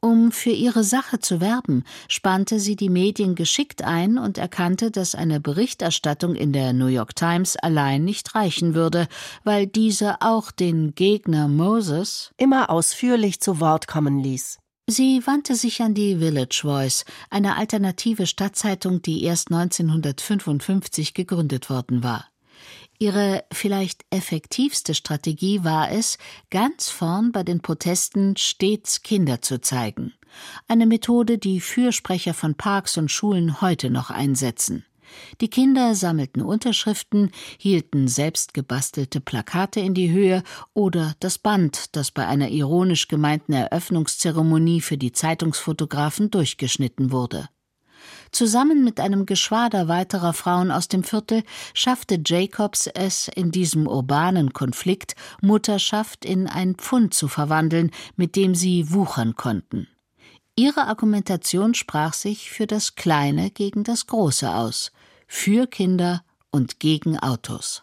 Um 0.00 0.32
für 0.32 0.50
ihre 0.50 0.84
Sache 0.84 1.18
zu 1.18 1.40
werben, 1.40 1.84
spannte 2.08 2.58
sie 2.58 2.76
die 2.76 2.88
Medien 2.88 3.34
geschickt 3.34 3.82
ein 3.82 4.18
und 4.18 4.38
erkannte, 4.38 4.90
dass 4.90 5.14
eine 5.14 5.40
Berichterstattung 5.40 6.34
in 6.34 6.52
der 6.52 6.72
New 6.72 6.86
York 6.86 7.14
Times 7.14 7.56
allein 7.56 8.04
nicht 8.04 8.34
reichen 8.34 8.74
würde, 8.74 9.08
weil 9.44 9.66
diese 9.66 10.22
auch 10.22 10.50
den 10.50 10.94
Gegner 10.94 11.48
Moses 11.48 12.32
immer 12.36 12.70
ausführlich 12.70 13.40
zu 13.40 13.60
Wort 13.60 13.86
kommen 13.86 14.18
ließ. 14.20 14.58
Sie 14.86 15.24
wandte 15.24 15.54
sich 15.54 15.82
an 15.82 15.94
die 15.94 16.16
Village 16.16 16.62
Voice, 16.62 17.04
eine 17.30 17.56
alternative 17.56 18.26
Stadtzeitung, 18.26 19.02
die 19.02 19.22
erst 19.22 19.52
1955 19.52 21.14
gegründet 21.14 21.70
worden 21.70 22.02
war. 22.02 22.29
Ihre 23.02 23.44
vielleicht 23.50 24.04
effektivste 24.10 24.94
Strategie 24.94 25.64
war 25.64 25.90
es, 25.90 26.18
ganz 26.50 26.90
vorn 26.90 27.32
bei 27.32 27.42
den 27.42 27.62
Protesten 27.62 28.36
stets 28.36 29.02
Kinder 29.02 29.40
zu 29.40 29.58
zeigen. 29.62 30.12
Eine 30.68 30.84
Methode, 30.84 31.38
die 31.38 31.60
Fürsprecher 31.60 32.34
von 32.34 32.56
Parks 32.56 32.98
und 32.98 33.10
Schulen 33.10 33.62
heute 33.62 33.88
noch 33.88 34.10
einsetzen. 34.10 34.84
Die 35.40 35.48
Kinder 35.48 35.94
sammelten 35.94 36.42
Unterschriften, 36.42 37.30
hielten 37.56 38.06
selbst 38.06 38.52
gebastelte 38.52 39.22
Plakate 39.22 39.80
in 39.80 39.94
die 39.94 40.10
Höhe 40.10 40.42
oder 40.74 41.14
das 41.20 41.38
Band, 41.38 41.96
das 41.96 42.10
bei 42.10 42.26
einer 42.26 42.50
ironisch 42.50 43.08
gemeinten 43.08 43.54
Eröffnungszeremonie 43.54 44.82
für 44.82 44.98
die 44.98 45.12
Zeitungsfotografen 45.12 46.30
durchgeschnitten 46.30 47.12
wurde. 47.12 47.48
Zusammen 48.32 48.84
mit 48.84 49.00
einem 49.00 49.26
Geschwader 49.26 49.88
weiterer 49.88 50.32
Frauen 50.32 50.70
aus 50.70 50.88
dem 50.88 51.04
Viertel 51.04 51.42
schaffte 51.74 52.20
Jacobs 52.24 52.86
es 52.86 53.28
in 53.28 53.50
diesem 53.50 53.86
urbanen 53.86 54.52
Konflikt, 54.52 55.14
Mutterschaft 55.40 56.24
in 56.24 56.46
ein 56.46 56.74
Pfund 56.74 57.14
zu 57.14 57.28
verwandeln, 57.28 57.90
mit 58.16 58.36
dem 58.36 58.54
sie 58.54 58.92
wuchern 58.92 59.36
konnten. 59.36 59.88
Ihre 60.56 60.86
Argumentation 60.86 61.74
sprach 61.74 62.12
sich 62.12 62.50
für 62.50 62.66
das 62.66 62.94
Kleine 62.94 63.50
gegen 63.50 63.84
das 63.84 64.06
Große 64.06 64.52
aus, 64.52 64.92
für 65.26 65.66
Kinder 65.66 66.22
und 66.50 66.80
gegen 66.80 67.18
Autos. 67.18 67.82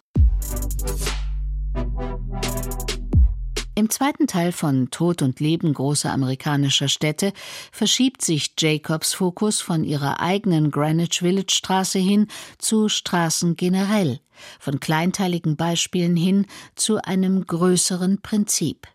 Im 3.78 3.92
zweiten 3.92 4.26
Teil 4.26 4.54
von 4.54 4.90
Tod 4.90 5.22
und 5.22 5.40
Leben 5.40 5.72
großer 5.72 6.12
amerikanischer 6.12 6.88
Städte 6.88 7.32
verschiebt 7.72 8.26
sich 8.26 8.54
Jacobs 8.58 9.14
Fokus 9.14 9.62
von 9.62 9.84
ihrer 9.84 10.20
eigenen 10.20 10.72
Greenwich 10.72 11.20
Village 11.20 11.54
Straße 11.54 12.00
hin 12.00 12.26
zu 12.58 12.90
Straßen 12.90 13.56
generell, 13.56 14.20
von 14.60 14.80
kleinteiligen 14.80 15.58
Beispielen 15.58 16.16
hin 16.16 16.48
zu 16.74 16.98
einem 17.04 17.46
größeren 17.46 18.20
Prinzip. 18.24 18.88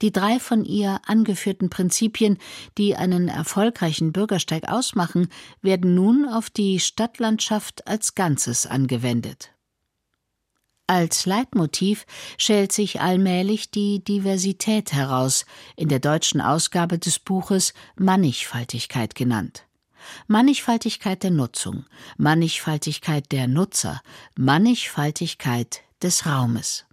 Die 0.00 0.12
drei 0.12 0.38
von 0.38 0.64
ihr 0.64 1.00
angeführten 1.06 1.68
Prinzipien, 1.68 2.38
die 2.78 2.94
einen 2.94 3.26
erfolgreichen 3.26 4.12
Bürgersteig 4.12 4.68
ausmachen, 4.68 5.26
werden 5.60 5.96
nun 5.96 6.28
auf 6.28 6.50
die 6.50 6.78
Stadtlandschaft 6.78 7.88
als 7.88 8.14
Ganzes 8.14 8.64
angewendet. 8.64 9.50
Als 10.90 11.24
Leitmotiv 11.24 12.04
schält 12.36 12.72
sich 12.72 13.00
allmählich 13.00 13.70
die 13.70 14.02
Diversität 14.02 14.92
heraus, 14.92 15.46
in 15.76 15.88
der 15.88 16.00
deutschen 16.00 16.40
Ausgabe 16.40 16.98
des 16.98 17.20
Buches 17.20 17.74
Mannigfaltigkeit 17.94 19.14
genannt. 19.14 19.66
Mannigfaltigkeit 20.26 21.22
der 21.22 21.30
Nutzung, 21.30 21.84
Mannigfaltigkeit 22.16 23.30
der 23.30 23.46
Nutzer, 23.46 24.02
Mannigfaltigkeit 24.36 25.82
des 26.02 26.26
Raumes. 26.26 26.86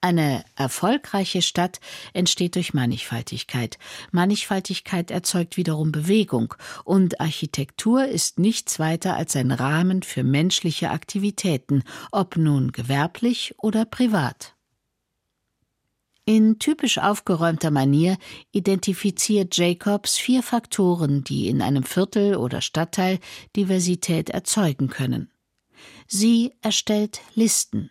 Eine 0.00 0.44
erfolgreiche 0.54 1.42
Stadt 1.42 1.80
entsteht 2.12 2.54
durch 2.54 2.72
Mannigfaltigkeit. 2.72 3.78
Mannigfaltigkeit 4.12 5.10
erzeugt 5.10 5.56
wiederum 5.56 5.90
Bewegung, 5.90 6.54
und 6.84 7.20
Architektur 7.20 8.06
ist 8.06 8.38
nichts 8.38 8.78
weiter 8.78 9.16
als 9.16 9.34
ein 9.34 9.50
Rahmen 9.50 10.04
für 10.04 10.22
menschliche 10.22 10.90
Aktivitäten, 10.90 11.82
ob 12.12 12.36
nun 12.36 12.70
gewerblich 12.70 13.56
oder 13.58 13.84
privat. 13.84 14.54
In 16.24 16.60
typisch 16.60 16.98
aufgeräumter 16.98 17.72
Manier 17.72 18.18
identifiziert 18.52 19.56
Jacobs 19.56 20.16
vier 20.16 20.44
Faktoren, 20.44 21.24
die 21.24 21.48
in 21.48 21.60
einem 21.60 21.82
Viertel 21.82 22.36
oder 22.36 22.60
Stadtteil 22.60 23.18
Diversität 23.56 24.30
erzeugen 24.30 24.90
können. 24.90 25.32
Sie 26.06 26.52
erstellt 26.60 27.20
Listen. 27.34 27.90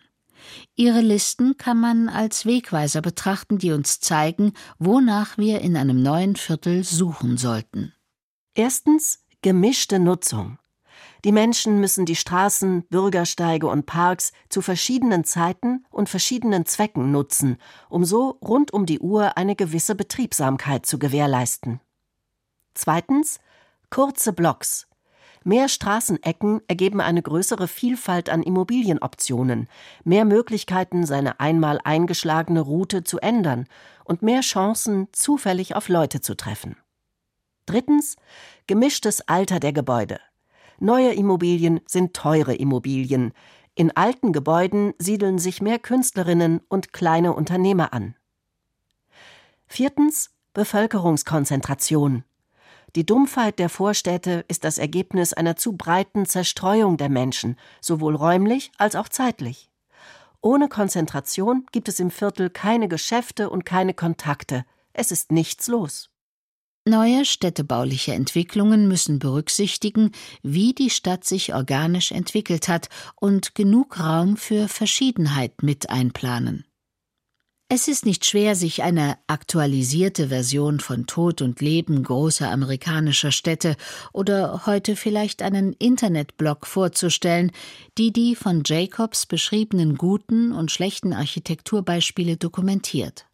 Ihre 0.76 1.00
Listen 1.00 1.56
kann 1.56 1.80
man 1.80 2.08
als 2.08 2.46
Wegweiser 2.46 3.02
betrachten, 3.02 3.58
die 3.58 3.72
uns 3.72 4.00
zeigen, 4.00 4.52
wonach 4.78 5.38
wir 5.38 5.60
in 5.60 5.76
einem 5.76 6.02
neuen 6.02 6.36
Viertel 6.36 6.84
suchen 6.84 7.36
sollten. 7.36 7.92
Erstens 8.54 9.24
gemischte 9.42 9.98
Nutzung. 9.98 10.58
Die 11.24 11.32
Menschen 11.32 11.80
müssen 11.80 12.06
die 12.06 12.16
Straßen, 12.16 12.84
Bürgersteige 12.88 13.66
und 13.66 13.86
Parks 13.86 14.32
zu 14.48 14.62
verschiedenen 14.62 15.24
Zeiten 15.24 15.84
und 15.90 16.08
verschiedenen 16.08 16.64
Zwecken 16.64 17.10
nutzen, 17.10 17.56
um 17.88 18.04
so 18.04 18.38
rund 18.42 18.72
um 18.72 18.86
die 18.86 19.00
Uhr 19.00 19.36
eine 19.36 19.56
gewisse 19.56 19.94
Betriebsamkeit 19.94 20.86
zu 20.86 20.98
gewährleisten. 20.98 21.80
Zweitens 22.74 23.40
kurze 23.90 24.32
Blocks. 24.32 24.86
Mehr 25.48 25.70
Straßenecken 25.70 26.60
ergeben 26.68 27.00
eine 27.00 27.22
größere 27.22 27.68
Vielfalt 27.68 28.28
an 28.28 28.42
Immobilienoptionen, 28.42 29.66
mehr 30.04 30.26
Möglichkeiten, 30.26 31.06
seine 31.06 31.40
einmal 31.40 31.80
eingeschlagene 31.82 32.60
Route 32.60 33.02
zu 33.02 33.18
ändern 33.18 33.66
und 34.04 34.20
mehr 34.20 34.42
Chancen, 34.42 35.08
zufällig 35.12 35.74
auf 35.74 35.88
Leute 35.88 36.20
zu 36.20 36.36
treffen. 36.36 36.76
Drittens 37.64 38.16
gemischtes 38.66 39.26
Alter 39.26 39.58
der 39.58 39.72
Gebäude. 39.72 40.20
Neue 40.80 41.14
Immobilien 41.14 41.80
sind 41.86 42.12
teure 42.12 42.54
Immobilien. 42.54 43.32
In 43.74 43.96
alten 43.96 44.34
Gebäuden 44.34 44.92
siedeln 44.98 45.38
sich 45.38 45.62
mehr 45.62 45.78
Künstlerinnen 45.78 46.60
und 46.68 46.92
kleine 46.92 47.32
Unternehmer 47.32 47.94
an. 47.94 48.16
Viertens 49.66 50.28
Bevölkerungskonzentration. 50.52 52.24
Die 52.98 53.06
Dumpfheit 53.06 53.60
der 53.60 53.68
Vorstädte 53.68 54.44
ist 54.48 54.64
das 54.64 54.76
Ergebnis 54.76 55.32
einer 55.32 55.54
zu 55.54 55.74
breiten 55.76 56.26
Zerstreuung 56.26 56.96
der 56.96 57.08
Menschen, 57.08 57.54
sowohl 57.80 58.16
räumlich 58.16 58.72
als 58.76 58.96
auch 58.96 59.08
zeitlich. 59.08 59.70
Ohne 60.40 60.68
Konzentration 60.68 61.64
gibt 61.70 61.88
es 61.88 62.00
im 62.00 62.10
Viertel 62.10 62.50
keine 62.50 62.88
Geschäfte 62.88 63.50
und 63.50 63.64
keine 63.64 63.94
Kontakte. 63.94 64.64
Es 64.92 65.12
ist 65.12 65.30
nichts 65.30 65.68
los. 65.68 66.10
Neue 66.86 67.24
städtebauliche 67.24 68.14
Entwicklungen 68.14 68.88
müssen 68.88 69.20
berücksichtigen, 69.20 70.10
wie 70.42 70.74
die 70.74 70.90
Stadt 70.90 71.24
sich 71.24 71.54
organisch 71.54 72.10
entwickelt 72.10 72.66
hat 72.66 72.88
und 73.14 73.54
genug 73.54 74.00
Raum 74.00 74.36
für 74.36 74.66
Verschiedenheit 74.66 75.62
mit 75.62 75.88
einplanen. 75.88 76.67
Es 77.70 77.86
ist 77.86 78.06
nicht 78.06 78.24
schwer, 78.24 78.56
sich 78.56 78.82
eine 78.82 79.18
aktualisierte 79.26 80.28
Version 80.28 80.80
von 80.80 81.06
Tod 81.06 81.42
und 81.42 81.60
Leben 81.60 82.02
großer 82.02 82.50
amerikanischer 82.50 83.30
Städte 83.30 83.76
oder 84.14 84.64
heute 84.64 84.96
vielleicht 84.96 85.42
einen 85.42 85.74
Internetblog 85.74 86.66
vorzustellen, 86.66 87.52
die 87.98 88.10
die 88.10 88.36
von 88.36 88.62
Jacobs 88.64 89.26
beschriebenen 89.26 89.96
guten 89.96 90.52
und 90.52 90.70
schlechten 90.70 91.12
Architekturbeispiele 91.12 92.38
dokumentiert. 92.38 93.27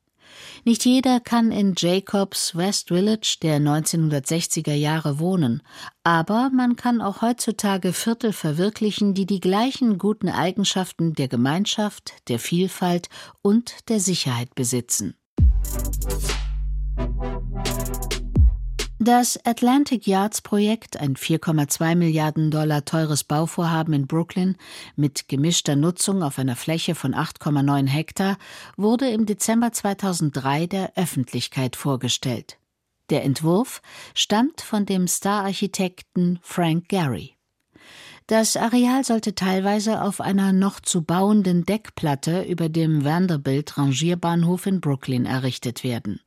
Nicht 0.64 0.85
jeder 0.85 1.21
kann 1.21 1.53
in 1.53 1.75
Jacobs 1.76 2.57
West 2.57 2.88
Village 2.88 3.37
der 3.43 3.59
1960er 3.59 4.75
Jahre 4.75 5.19
wohnen, 5.19 5.62
aber 6.03 6.50
man 6.50 6.76
kann 6.76 7.00
auch 7.00 7.23
heutzutage 7.23 7.93
Viertel 7.93 8.33
verwirklichen, 8.33 9.14
die 9.14 9.26
die 9.26 9.41
gleichen 9.41 9.99
guten 9.99 10.29
Eigenschaften 10.29 11.14
der 11.14 11.29
Gemeinschaft, 11.29 12.12
der 12.29 12.38
Vielfalt 12.38 13.09
und 13.43 13.88
der 13.88 14.00
Sicherheit 14.00 14.55
besitzen. 14.55 15.14
Das 19.04 19.38
Atlantic 19.44 20.06
Yards 20.06 20.40
Projekt, 20.40 20.99
ein 20.99 21.14
4,2 21.14 21.94
Milliarden 21.94 22.50
Dollar 22.50 22.87
teures 22.87 23.23
Bauvorhaben 23.23 23.92
in 23.92 24.06
Brooklyn 24.06 24.56
mit 24.96 25.28
gemischter 25.28 25.76
Nutzung 25.76 26.23
auf 26.23 26.38
einer 26.38 26.56
Fläche 26.56 26.94
von 26.94 27.14
8,9 27.14 27.87
Hektar, 27.87 28.38
wurde 28.78 29.11
im 29.11 29.26
Dezember 29.26 29.73
2003 29.73 30.68
der 30.68 30.92
Öffentlichkeit 30.96 31.76
vorgestellt. 31.76 32.56
Der 33.11 33.25
Entwurf 33.25 33.82
stammt 34.14 34.62
von 34.62 34.87
dem 34.87 35.06
Star-Architekten 35.06 36.38
Frank 36.40 36.88
Gehry. 36.88 37.34
Das 38.26 38.56
Areal 38.56 39.04
sollte 39.04 39.34
teilweise 39.34 40.00
auf 40.00 40.23
einer 40.23 40.54
noch 40.54 40.80
zu 40.80 41.02
bauenden 41.02 41.66
Deckplatte 41.66 42.44
über 42.44 42.70
dem 42.70 43.04
Vanderbilt 43.04 43.76
Rangierbahnhof 43.76 44.64
in 44.64 44.80
Brooklyn 44.80 45.26
errichtet 45.26 45.84
werden. 45.84 46.20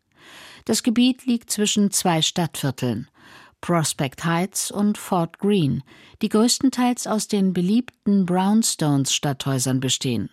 Das 0.68 0.84
Gebiet 0.84 1.26
liegt 1.26 1.50
zwischen 1.50 1.92
zwei 1.92 2.22
Stadtvierteln, 2.22 3.08
Prospect 3.62 4.26
Heights 4.26 4.70
und 4.70 4.98
Fort 4.98 5.40
Greene, 5.40 5.80
die 6.22 6.28
größtenteils 6.28 7.08
aus 7.08 7.30
den 7.30 7.54
beliebten 7.54 8.26
Brownstones-Stadthäusern 8.26 9.80
bestehen. 9.80 10.30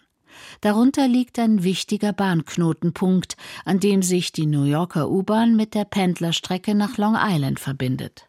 Darunter 0.60 1.06
liegt 1.06 1.38
ein 1.38 1.62
wichtiger 1.62 2.12
Bahnknotenpunkt, 2.12 3.36
an 3.64 3.78
dem 3.78 4.02
sich 4.02 4.32
die 4.32 4.46
New 4.46 4.64
Yorker 4.64 5.08
U-Bahn 5.08 5.54
mit 5.54 5.72
der 5.72 5.84
Pendlerstrecke 5.84 6.74
nach 6.74 6.98
Long 6.98 7.14
Island 7.16 7.60
verbindet. 7.60 8.28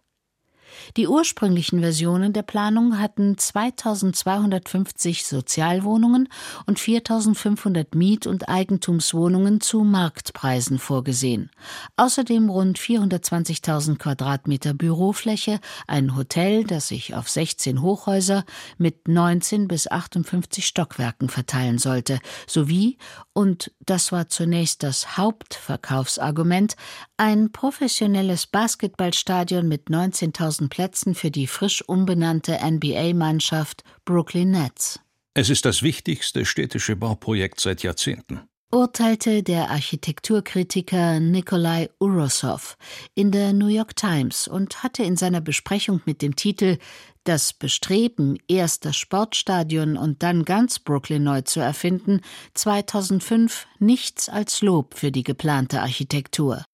Die 0.98 1.08
ursprünglichen 1.08 1.79
Versionen 1.79 2.34
der 2.34 2.44
Planung 2.44 3.00
hatten 3.00 3.38
2250 3.38 5.25
Sozialwohnungen 5.25 6.29
und 6.65 6.79
4500 6.79 7.96
Miet- 7.96 8.27
und 8.27 8.50
Eigentumswohnungen 8.50 9.62
zu 9.62 9.84
Marktpreisen 9.84 10.79
vorgesehen. 10.79 11.50
Außerdem 11.98 12.50
rund 12.50 12.79
420.000 12.79 13.98
Quadratmeter 13.98 14.74
Bürofläche, 14.74 15.60
ein 15.88 16.15
Hotel, 16.15 16.63
das 16.63 16.88
sich 16.88 17.15
auf 17.15 17.29
16 17.29 17.82
Hochhäuser 17.82 18.46
mit 18.77 19.08
19 19.08 19.67
bis 19.67 19.89
58 19.89 20.65
Stockwerken 20.65 21.29
verteilen 21.29 21.77
sollte, 21.77 22.20
sowie, 22.48 22.98
und 23.34 23.72
das 23.86 24.12
war 24.12 24.29
zunächst 24.29 24.84
das 24.84 25.17
Hauptverkaufsargument, 25.17 26.75
ein 27.17 27.51
professionelles 27.51 28.48
Basketballstadion 28.48 29.67
mit 29.67 29.88
19.000 29.88 30.64
Plätzen 30.69 31.15
für 31.15 31.31
die 31.31 31.48
frisch 31.48 31.84
umbenannte 31.88 32.60
NBA-Mannschaft 32.63 33.84
Brooklyn 34.05 34.51
Nets. 34.51 35.00
Es 35.34 35.50
ist 35.50 35.65
das 35.65 35.84
wichtigste 35.84 36.45
städtische 36.45 36.95
Bauprojekt 36.95 37.60
seit 37.60 37.84
Jahrzehnten 37.84 38.41
urteilte 38.75 39.41
der 39.41 39.69
Architekturkritiker 39.69 41.22
Nikolai 41.22 41.89
Urosov 41.98 42.78
in 43.13 43.32
der 43.32 43.54
New 43.54 43.67
York 43.67 43.95
Times 43.95 44.49
und 44.49 44.84
hatte 44.84 45.01
in 45.04 45.15
seiner 45.15 45.39
Besprechung 45.39 46.01
mit 46.06 46.21
dem 46.21 46.36
Titel 46.36 46.78
Das 47.23 47.54
Bestreben, 47.54 48.38
erst 48.49 48.84
das 48.84 48.97
Sportstadion 48.97 49.95
und 49.95 50.23
dann 50.23 50.43
ganz 50.43 50.80
Brooklyn 50.80 51.23
neu 51.23 51.41
zu 51.41 51.62
erfinden, 51.62 52.19
2005 52.54 53.65
nichts 53.80 54.28
als 54.28 54.62
Lob 54.62 54.95
für 54.95 55.12
die 55.12 55.23
geplante 55.23 55.82
Architektur. 55.82 56.65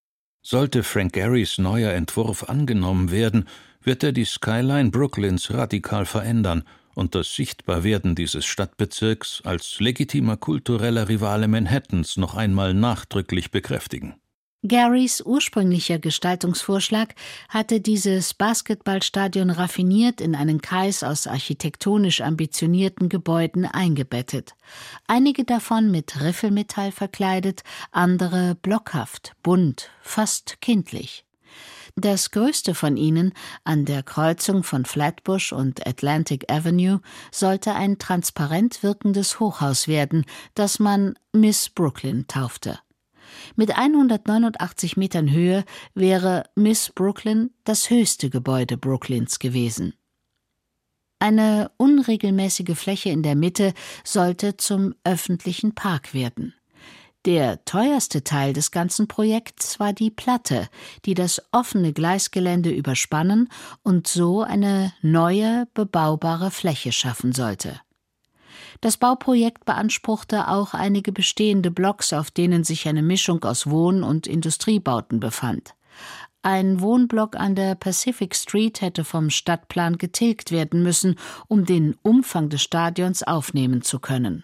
Sollte 0.42 0.82
Frank 0.82 1.12
Garys 1.12 1.58
neuer 1.58 1.92
Entwurf 1.92 2.48
angenommen 2.48 3.12
werden, 3.12 3.48
wird 3.84 4.02
er 4.02 4.12
die 4.12 4.24
Skyline 4.24 4.90
Brooklyns 4.90 5.52
radikal 5.52 6.06
verändern 6.06 6.64
und 6.94 7.14
das 7.14 7.34
Sichtbarwerden 7.34 8.14
dieses 8.14 8.44
Stadtbezirks 8.44 9.42
als 9.44 9.80
legitimer 9.80 10.36
kultureller 10.36 11.08
Rivale 11.08 11.48
Manhattans 11.48 12.16
noch 12.16 12.34
einmal 12.34 12.74
nachdrücklich 12.74 13.50
bekräftigen. 13.50 14.14
Garys 14.64 15.20
ursprünglicher 15.26 15.98
Gestaltungsvorschlag 15.98 17.16
hatte 17.48 17.80
dieses 17.80 18.32
Basketballstadion 18.32 19.50
raffiniert 19.50 20.20
in 20.20 20.36
einen 20.36 20.60
Kreis 20.60 21.02
aus 21.02 21.26
architektonisch 21.26 22.20
ambitionierten 22.20 23.08
Gebäuden 23.08 23.64
eingebettet. 23.64 24.54
Einige 25.08 25.42
davon 25.44 25.90
mit 25.90 26.20
Riffelmetall 26.20 26.92
verkleidet, 26.92 27.64
andere 27.90 28.54
blockhaft, 28.54 29.32
bunt, 29.42 29.90
fast 30.00 30.60
kindlich. 30.60 31.24
Das 31.96 32.30
größte 32.30 32.74
von 32.74 32.96
ihnen, 32.96 33.32
an 33.64 33.84
der 33.84 34.02
Kreuzung 34.02 34.62
von 34.62 34.84
Flatbush 34.84 35.52
und 35.52 35.86
Atlantic 35.86 36.50
Avenue, 36.50 37.00
sollte 37.30 37.74
ein 37.74 37.98
transparent 37.98 38.82
wirkendes 38.82 39.40
Hochhaus 39.40 39.88
werden, 39.88 40.24
das 40.54 40.78
man 40.78 41.18
Miss 41.32 41.68
Brooklyn 41.68 42.26
taufte. 42.28 42.78
Mit 43.56 43.76
189 43.76 44.96
Metern 44.96 45.30
Höhe 45.30 45.64
wäre 45.94 46.44
Miss 46.54 46.90
Brooklyn 46.94 47.50
das 47.64 47.90
höchste 47.90 48.30
Gebäude 48.30 48.76
Brooklyns 48.76 49.38
gewesen. 49.38 49.94
Eine 51.18 51.70
unregelmäßige 51.76 52.76
Fläche 52.76 53.10
in 53.10 53.22
der 53.22 53.36
Mitte 53.36 53.74
sollte 54.02 54.56
zum 54.56 54.94
öffentlichen 55.04 55.74
Park 55.74 56.14
werden. 56.14 56.54
Der 57.24 57.64
teuerste 57.64 58.24
Teil 58.24 58.52
des 58.52 58.72
ganzen 58.72 59.06
Projekts 59.06 59.78
war 59.78 59.92
die 59.92 60.10
Platte, 60.10 60.68
die 61.04 61.14
das 61.14 61.40
offene 61.52 61.92
Gleisgelände 61.92 62.70
überspannen 62.70 63.48
und 63.84 64.08
so 64.08 64.42
eine 64.42 64.92
neue 65.02 65.68
bebaubare 65.72 66.50
Fläche 66.50 66.90
schaffen 66.90 67.32
sollte. 67.32 67.80
Das 68.80 68.96
Bauprojekt 68.96 69.64
beanspruchte 69.64 70.48
auch 70.48 70.74
einige 70.74 71.12
bestehende 71.12 71.70
Blocks, 71.70 72.12
auf 72.12 72.32
denen 72.32 72.64
sich 72.64 72.88
eine 72.88 73.02
Mischung 73.02 73.44
aus 73.44 73.68
Wohn- 73.68 74.02
und 74.02 74.26
Industriebauten 74.26 75.20
befand. 75.20 75.74
Ein 76.42 76.80
Wohnblock 76.80 77.36
an 77.36 77.54
der 77.54 77.76
Pacific 77.76 78.34
Street 78.34 78.80
hätte 78.80 79.04
vom 79.04 79.30
Stadtplan 79.30 79.96
getilgt 79.96 80.50
werden 80.50 80.82
müssen, 80.82 81.14
um 81.46 81.66
den 81.66 81.94
Umfang 82.02 82.48
des 82.48 82.62
Stadions 82.62 83.22
aufnehmen 83.22 83.82
zu 83.82 84.00
können. 84.00 84.42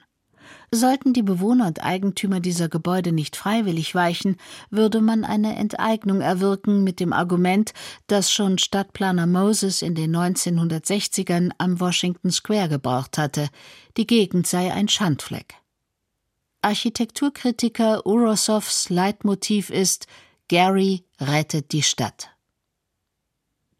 Sollten 0.70 1.14
die 1.14 1.22
Bewohner 1.22 1.66
und 1.66 1.82
Eigentümer 1.82 2.40
dieser 2.40 2.68
Gebäude 2.68 3.12
nicht 3.12 3.36
freiwillig 3.36 3.94
weichen, 3.94 4.36
würde 4.70 5.00
man 5.00 5.24
eine 5.24 5.56
Enteignung 5.56 6.20
erwirken 6.20 6.84
mit 6.84 7.00
dem 7.00 7.12
Argument, 7.14 7.72
das 8.06 8.30
schon 8.30 8.58
Stadtplaner 8.58 9.26
Moses 9.26 9.80
in 9.80 9.94
den 9.94 10.14
1960ern 10.14 11.50
am 11.56 11.80
Washington 11.80 12.30
Square 12.30 12.68
gebraucht 12.68 13.16
hatte, 13.16 13.48
die 13.96 14.06
Gegend 14.06 14.46
sei 14.46 14.72
ein 14.72 14.88
Schandfleck. 14.88 15.54
Architekturkritiker 16.60 18.04
Urosovs 18.04 18.90
Leitmotiv 18.90 19.70
ist 19.70 20.06
Gary 20.48 21.04
rettet 21.20 21.72
die 21.72 21.82
Stadt. 21.82 22.30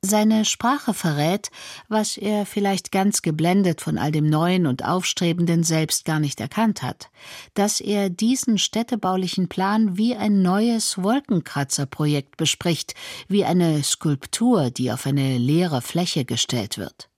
Seine 0.00 0.44
Sprache 0.44 0.94
verrät, 0.94 1.50
was 1.88 2.16
er 2.16 2.46
vielleicht 2.46 2.92
ganz 2.92 3.20
geblendet 3.20 3.80
von 3.80 3.98
all 3.98 4.12
dem 4.12 4.30
Neuen 4.30 4.68
und 4.68 4.84
Aufstrebenden 4.84 5.64
selbst 5.64 6.04
gar 6.04 6.20
nicht 6.20 6.40
erkannt 6.40 6.84
hat, 6.84 7.10
dass 7.54 7.80
er 7.80 8.08
diesen 8.08 8.58
städtebaulichen 8.58 9.48
Plan 9.48 9.98
wie 9.98 10.14
ein 10.14 10.40
neues 10.40 11.02
Wolkenkratzerprojekt 11.02 12.36
bespricht, 12.36 12.94
wie 13.26 13.44
eine 13.44 13.82
Skulptur, 13.82 14.70
die 14.70 14.92
auf 14.92 15.04
eine 15.04 15.36
leere 15.36 15.82
Fläche 15.82 16.24
gestellt 16.24 16.78
wird. 16.78 17.10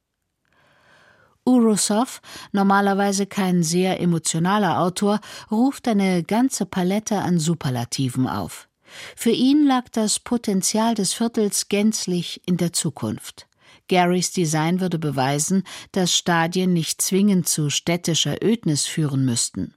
Urusov, 1.44 2.22
normalerweise 2.52 3.26
kein 3.26 3.62
sehr 3.62 4.00
emotionaler 4.00 4.80
Autor, 4.80 5.20
ruft 5.50 5.86
eine 5.86 6.22
ganze 6.22 6.64
Palette 6.64 7.18
an 7.18 7.38
Superlativen 7.38 8.26
auf. 8.26 8.69
Für 9.16 9.30
ihn 9.30 9.64
lag 9.64 9.88
das 9.90 10.18
Potenzial 10.18 10.94
des 10.94 11.12
Viertels 11.12 11.68
gänzlich 11.68 12.40
in 12.46 12.56
der 12.56 12.72
Zukunft. 12.72 13.46
Garys 13.88 14.30
Design 14.30 14.80
würde 14.80 14.98
beweisen, 14.98 15.64
dass 15.92 16.14
Stadien 16.14 16.72
nicht 16.72 17.02
zwingend 17.02 17.48
zu 17.48 17.70
städtischer 17.70 18.42
Ödnis 18.42 18.86
führen 18.86 19.24
müssten. 19.24 19.74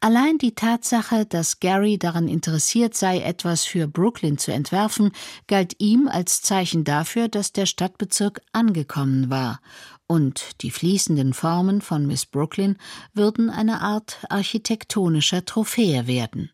Allein 0.00 0.38
die 0.38 0.54
Tatsache, 0.54 1.26
dass 1.26 1.58
Gary 1.58 1.98
daran 1.98 2.28
interessiert 2.28 2.94
sei, 2.94 3.20
etwas 3.20 3.64
für 3.64 3.88
Brooklyn 3.88 4.38
zu 4.38 4.52
entwerfen, 4.52 5.10
galt 5.48 5.74
ihm 5.78 6.06
als 6.06 6.40
Zeichen 6.40 6.84
dafür, 6.84 7.28
dass 7.28 7.52
der 7.52 7.66
Stadtbezirk 7.66 8.40
angekommen 8.52 9.28
war, 9.28 9.60
und 10.06 10.62
die 10.62 10.70
fließenden 10.70 11.34
Formen 11.34 11.80
von 11.80 12.06
Miss 12.06 12.26
Brooklyn 12.26 12.78
würden 13.12 13.50
eine 13.50 13.80
Art 13.80 14.18
architektonischer 14.30 15.44
Trophäe 15.44 16.06
werden. 16.06 16.50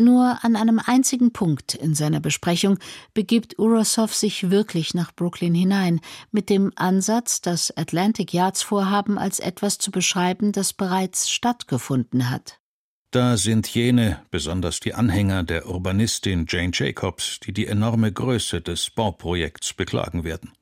Nur 0.00 0.38
an 0.44 0.54
einem 0.54 0.78
einzigen 0.78 1.32
Punkt 1.32 1.74
in 1.74 1.96
seiner 1.96 2.20
Besprechung 2.20 2.78
begibt 3.14 3.58
Urosov 3.58 4.14
sich 4.14 4.48
wirklich 4.48 4.94
nach 4.94 5.12
Brooklyn 5.12 5.54
hinein, 5.54 6.00
mit 6.30 6.50
dem 6.50 6.72
Ansatz, 6.76 7.40
das 7.40 7.76
Atlantic 7.76 8.32
Yards 8.32 8.62
Vorhaben 8.62 9.18
als 9.18 9.40
etwas 9.40 9.78
zu 9.78 9.90
beschreiben, 9.90 10.52
das 10.52 10.72
bereits 10.72 11.28
stattgefunden 11.28 12.30
hat. 12.30 12.60
Da 13.10 13.36
sind 13.36 13.66
jene, 13.66 14.22
besonders 14.30 14.78
die 14.78 14.94
Anhänger 14.94 15.42
der 15.42 15.68
Urbanistin 15.68 16.46
Jane 16.48 16.70
Jacobs, 16.72 17.40
die 17.40 17.52
die 17.52 17.66
enorme 17.66 18.12
Größe 18.12 18.60
des 18.60 18.90
Bauprojekts 18.90 19.74
beklagen 19.74 20.22
werden. 20.22 20.52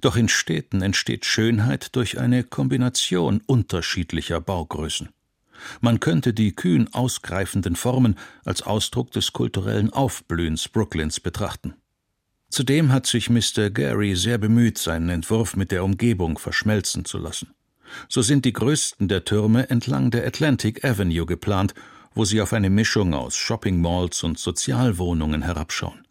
Doch 0.00 0.16
in 0.16 0.28
Städten 0.28 0.82
entsteht 0.82 1.26
Schönheit 1.26 1.94
durch 1.94 2.18
eine 2.18 2.42
Kombination 2.42 3.40
unterschiedlicher 3.46 4.40
Baugrößen. 4.40 5.10
Man 5.80 6.00
könnte 6.00 6.34
die 6.34 6.52
kühn 6.52 6.92
ausgreifenden 6.92 7.76
Formen 7.76 8.16
als 8.44 8.62
Ausdruck 8.62 9.10
des 9.12 9.32
kulturellen 9.32 9.92
Aufblühens 9.92 10.68
Brooklyns 10.68 11.20
betrachten. 11.20 11.74
Zudem 12.50 12.92
hat 12.92 13.06
sich 13.06 13.30
Mr. 13.30 13.70
Gary 13.70 14.14
sehr 14.14 14.38
bemüht, 14.38 14.78
seinen 14.78 15.08
Entwurf 15.08 15.56
mit 15.56 15.72
der 15.72 15.82
Umgebung 15.82 16.38
verschmelzen 16.38 17.04
zu 17.04 17.18
lassen. 17.18 17.48
So 18.08 18.22
sind 18.22 18.44
die 18.44 18.52
größten 18.52 19.08
der 19.08 19.24
Türme 19.24 19.70
entlang 19.70 20.10
der 20.10 20.26
Atlantic 20.26 20.84
Avenue 20.84 21.26
geplant, 21.26 21.74
wo 22.14 22.24
sie 22.24 22.40
auf 22.40 22.52
eine 22.52 22.70
Mischung 22.70 23.12
aus 23.12 23.36
Shopping 23.36 23.80
Malls 23.80 24.22
und 24.22 24.38
Sozialwohnungen 24.38 25.42
herabschauen. 25.42 26.06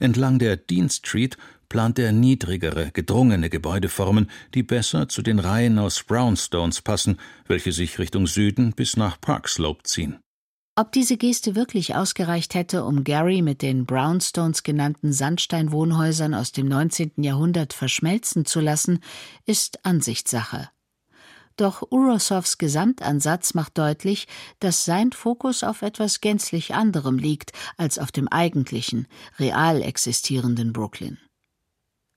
Entlang 0.00 0.38
der 0.38 0.56
Dean 0.56 0.88
Street 0.90 1.36
plant 1.74 1.98
er 1.98 2.12
niedrigere, 2.12 2.92
gedrungene 2.92 3.50
Gebäudeformen, 3.50 4.30
die 4.54 4.62
besser 4.62 5.08
zu 5.08 5.22
den 5.22 5.40
Reihen 5.40 5.80
aus 5.80 6.04
Brownstones 6.04 6.80
passen, 6.82 7.18
welche 7.48 7.72
sich 7.72 7.98
Richtung 7.98 8.28
Süden 8.28 8.74
bis 8.74 8.96
nach 8.96 9.20
Park 9.20 9.48
Slope 9.48 9.82
ziehen. 9.82 10.20
Ob 10.76 10.92
diese 10.92 11.16
Geste 11.16 11.56
wirklich 11.56 11.96
ausgereicht 11.96 12.54
hätte, 12.54 12.84
um 12.84 13.02
Gary 13.02 13.42
mit 13.42 13.60
den 13.60 13.86
Brownstones 13.86 14.62
genannten 14.62 15.12
Sandsteinwohnhäusern 15.12 16.32
aus 16.32 16.52
dem 16.52 16.68
19. 16.68 17.14
Jahrhundert 17.16 17.72
verschmelzen 17.72 18.44
zu 18.44 18.60
lassen, 18.60 19.00
ist 19.44 19.84
Ansichtssache. 19.84 20.70
Doch 21.56 21.82
Urosovs 21.90 22.58
Gesamtansatz 22.58 23.54
macht 23.54 23.78
deutlich, 23.78 24.28
dass 24.60 24.84
sein 24.84 25.10
Fokus 25.10 25.64
auf 25.64 25.82
etwas 25.82 26.20
gänzlich 26.20 26.72
anderem 26.72 27.18
liegt 27.18 27.50
als 27.76 27.98
auf 27.98 28.12
dem 28.12 28.28
eigentlichen, 28.28 29.08
real 29.40 29.82
existierenden 29.82 30.72
Brooklyn. 30.72 31.18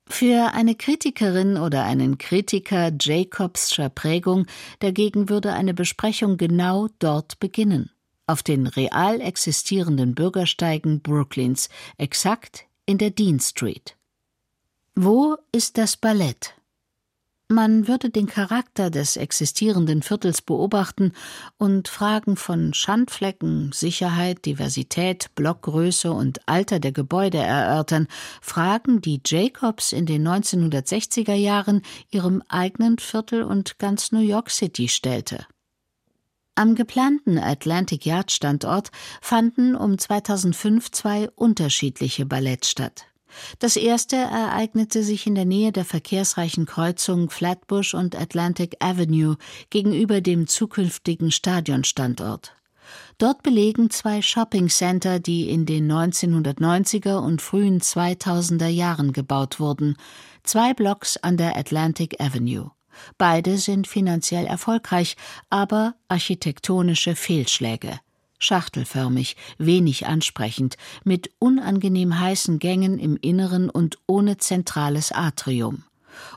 Für 0.09 0.53
eine 0.53 0.75
Kritikerin 0.75 1.57
oder 1.57 1.83
einen 1.83 2.17
Kritiker 2.17 2.91
Jacobscher 2.99 3.89
Prägung 3.89 4.47
dagegen 4.79 5.29
würde 5.29 5.53
eine 5.53 5.73
Besprechung 5.73 6.37
genau 6.37 6.87
dort 6.99 7.39
beginnen, 7.39 7.91
auf 8.25 8.41
den 8.41 8.67
real 8.67 9.21
existierenden 9.21 10.15
Bürgersteigen 10.15 11.01
Brooklyns, 11.01 11.69
exakt 11.97 12.65
in 12.85 12.97
der 12.97 13.11
Dean 13.11 13.39
Street. 13.39 13.95
Wo 14.95 15.37
ist 15.51 15.77
das 15.77 15.97
Ballett? 15.97 16.55
Man 17.49 17.87
würde 17.87 18.09
den 18.09 18.27
Charakter 18.27 18.89
des 18.89 19.15
existierenden 19.15 20.01
Viertels 20.01 20.41
beobachten 20.41 21.13
und 21.57 21.87
Fragen 21.87 22.35
von 22.35 22.73
Schandflecken, 22.73 23.71
Sicherheit, 23.71 24.45
Diversität, 24.45 25.33
Blockgröße 25.33 26.11
und 26.11 26.45
Alter 26.45 26.81
der 26.81 26.91
Gebäude 26.91 27.37
erörtern, 27.37 28.07
Fragen, 28.41 28.99
die 28.99 29.21
Jacobs 29.25 29.93
in 29.93 30.05
den 30.05 30.27
1960er 30.27 31.35
Jahren 31.35 31.83
ihrem 32.09 32.43
eigenen 32.49 32.99
Viertel 32.99 33.43
und 33.43 33.79
ganz 33.79 34.11
New 34.11 34.19
York 34.19 34.49
City 34.49 34.89
stellte. 34.89 35.45
Am 36.55 36.75
geplanten 36.75 37.37
Atlantic 37.37 38.05
Yard 38.05 38.29
Standort 38.29 38.89
fanden 39.21 39.73
um 39.73 39.97
2005 39.97 40.91
zwei 40.91 41.29
unterschiedliche 41.35 42.25
Balletts 42.25 42.69
statt. 42.69 43.05
Das 43.59 43.75
erste 43.75 44.15
ereignete 44.15 45.03
sich 45.03 45.27
in 45.27 45.35
der 45.35 45.45
Nähe 45.45 45.71
der 45.71 45.85
verkehrsreichen 45.85 46.65
Kreuzung 46.65 47.29
Flatbush 47.29 47.93
und 47.93 48.15
Atlantic 48.15 48.77
Avenue 48.79 49.37
gegenüber 49.69 50.21
dem 50.21 50.47
zukünftigen 50.47 51.31
Stadionstandort. 51.31 52.53
Dort 53.17 53.43
belegen 53.43 53.89
zwei 53.89 54.21
Shopping-Center, 54.21 55.19
die 55.19 55.49
in 55.49 55.65
den 55.65 55.91
1990er 55.91 57.17
und 57.17 57.41
frühen 57.41 57.81
2000er 57.81 58.67
Jahren 58.67 59.11
gebaut 59.11 59.59
wurden, 59.59 59.97
zwei 60.43 60.73
Blocks 60.73 61.17
an 61.17 61.35
der 61.37 61.57
Atlantic 61.57 62.21
Avenue. 62.21 62.71
Beide 63.17 63.57
sind 63.57 63.87
finanziell 63.87 64.45
erfolgreich, 64.45 65.17
aber 65.49 65.95
architektonische 66.07 67.15
Fehlschläge 67.15 67.99
schachtelförmig, 68.37 69.35
wenig 69.57 70.07
ansprechend, 70.07 70.77
mit 71.03 71.31
unangenehm 71.39 72.19
heißen 72.19 72.59
Gängen 72.59 72.99
im 72.99 73.17
Inneren 73.17 73.69
und 73.69 73.97
ohne 74.07 74.37
zentrales 74.37 75.11
Atrium. 75.11 75.83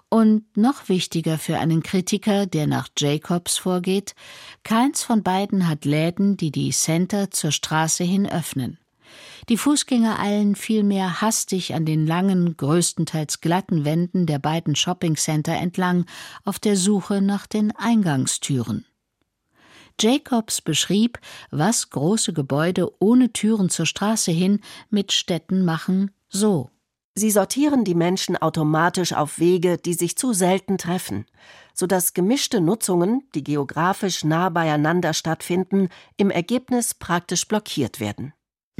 Und 0.08 0.56
noch 0.56 0.88
wichtiger 0.88 1.38
für 1.38 1.58
einen 1.58 1.82
Kritiker, 1.82 2.46
der 2.46 2.66
nach 2.66 2.88
Jacobs 2.98 3.58
vorgeht, 3.58 4.14
keins 4.62 5.02
von 5.02 5.22
beiden 5.22 5.68
hat 5.68 5.84
Läden, 5.84 6.36
die 6.36 6.50
die 6.50 6.70
Center 6.70 7.30
zur 7.30 7.52
Straße 7.52 8.04
hin 8.04 8.28
öffnen. 8.28 8.78
Die 9.48 9.56
Fußgänger 9.56 10.20
eilen 10.20 10.54
vielmehr 10.54 11.20
hastig 11.20 11.74
an 11.74 11.84
den 11.84 12.06
langen, 12.06 12.56
größtenteils 12.56 13.40
glatten 13.40 13.84
Wänden 13.84 14.26
der 14.26 14.38
beiden 14.38 14.76
Shoppingcenter 14.76 15.54
entlang, 15.54 16.04
auf 16.44 16.58
der 16.58 16.76
Suche 16.76 17.20
nach 17.20 17.46
den 17.46 17.74
Eingangstüren. 17.74 18.84
Jacobs 20.00 20.60
beschrieb, 20.60 21.18
was 21.50 21.90
große 21.90 22.32
Gebäude 22.32 22.90
ohne 23.00 23.32
Türen 23.32 23.68
zur 23.68 23.86
Straße 23.86 24.32
hin 24.32 24.60
mit 24.88 25.12
Städten 25.12 25.64
machen, 25.64 26.10
so. 26.28 26.70
Sie 27.14 27.30
sortieren 27.30 27.84
die 27.84 27.96
Menschen 27.96 28.36
automatisch 28.36 29.12
auf 29.12 29.38
Wege, 29.38 29.76
die 29.78 29.94
sich 29.94 30.16
zu 30.16 30.32
selten 30.32 30.78
treffen, 30.78 31.26
sodass 31.74 32.14
gemischte 32.14 32.60
Nutzungen, 32.60 33.28
die 33.34 33.42
geografisch 33.42 34.24
nah 34.24 34.48
beieinander 34.48 35.12
stattfinden, 35.12 35.88
im 36.16 36.30
Ergebnis 36.30 36.94
praktisch 36.94 37.46
blockiert 37.46 38.00
werden. 38.00 38.32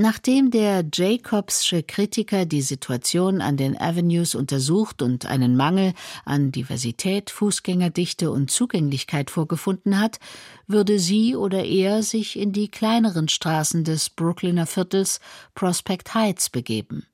Nachdem 0.02 0.50
der 0.50 0.82
Jacobsche 0.90 1.82
Kritiker 1.82 2.46
die 2.46 2.62
Situation 2.62 3.42
an 3.42 3.58
den 3.58 3.78
Avenues 3.78 4.34
untersucht 4.34 5.02
und 5.02 5.26
einen 5.26 5.58
Mangel 5.58 5.92
an 6.24 6.52
Diversität, 6.52 7.28
Fußgängerdichte 7.28 8.30
und 8.30 8.50
Zugänglichkeit 8.50 9.30
vorgefunden 9.30 10.00
hat, 10.00 10.18
würde 10.66 10.98
sie 10.98 11.36
oder 11.36 11.64
er 11.64 12.02
sich 12.02 12.38
in 12.38 12.52
die 12.54 12.70
kleineren 12.70 13.28
Straßen 13.28 13.84
des 13.84 14.08
Brooklyner 14.08 14.64
Viertels 14.64 15.20
Prospect 15.54 16.14
Heights 16.14 16.48
begeben. 16.48 17.04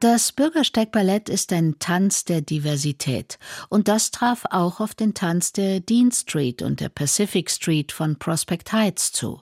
Das 0.00 0.32
Bürgersteigballett 0.32 1.28
ist 1.28 1.52
ein 1.52 1.76
Tanz 1.78 2.24
der 2.24 2.42
Diversität, 2.42 3.38
und 3.68 3.88
das 3.88 4.10
traf 4.10 4.44
auch 4.50 4.80
auf 4.80 4.94
den 4.94 5.14
Tanz 5.14 5.52
der 5.52 5.80
Dean 5.80 6.12
Street 6.12 6.62
und 6.62 6.80
der 6.80 6.90
Pacific 6.90 7.50
Street 7.50 7.92
von 7.92 8.18
Prospect 8.18 8.72
Heights 8.72 9.12
zu. 9.12 9.40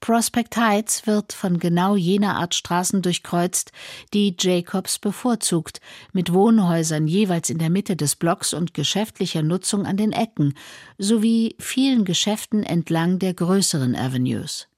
Prospect 0.00 0.56
Heights 0.56 1.06
wird 1.06 1.34
von 1.34 1.58
genau 1.58 1.94
jener 1.94 2.36
Art 2.36 2.54
Straßen 2.54 3.02
durchkreuzt, 3.02 3.70
die 4.14 4.34
Jacobs 4.38 4.98
bevorzugt, 4.98 5.80
mit 6.12 6.32
Wohnhäusern 6.32 7.06
jeweils 7.06 7.50
in 7.50 7.58
der 7.58 7.68
Mitte 7.68 7.96
des 7.96 8.16
Blocks 8.16 8.54
und 8.54 8.72
geschäftlicher 8.72 9.42
Nutzung 9.42 9.84
an 9.84 9.98
den 9.98 10.12
Ecken, 10.12 10.54
sowie 10.96 11.54
vielen 11.58 12.06
Geschäften 12.06 12.62
entlang 12.62 13.18
der 13.18 13.34
größeren 13.34 13.94
Avenues. 13.94 14.69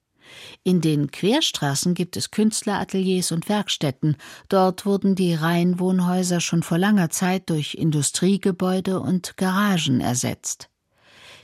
In 0.65 0.81
den 0.81 1.11
Querstraßen 1.11 1.95
gibt 1.95 2.17
es 2.17 2.31
Künstlerateliers 2.31 3.33
und 3.33 3.49
Werkstätten. 3.49 4.17
Dort 4.49 4.87
wurden 4.87 5.15
die 5.15 5.35
Reihenwohnhäuser 5.35 6.41
schon 6.41 6.63
vor 6.63 6.79
langer 6.79 7.11
Zeit 7.11 7.51
durch 7.51 7.75
Industriegebäude 7.75 9.01
und 9.01 9.37
Garagen 9.37 10.01
ersetzt. 10.01 10.69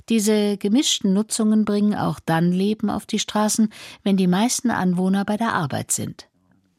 Diese 0.09 0.57
gemischten 0.57 1.13
Nutzungen 1.13 1.65
bringen 1.65 1.95
auch 1.95 2.19
dann 2.25 2.51
Leben 2.51 2.89
auf 2.89 3.05
die 3.05 3.19
Straßen, 3.19 3.71
wenn 4.05 4.17
die 4.17 4.27
meisten 4.27 4.71
Anwohner 4.71 5.25
bei 5.25 5.37
der 5.37 5.53
Arbeit 5.53 5.93
sind. 5.93 6.29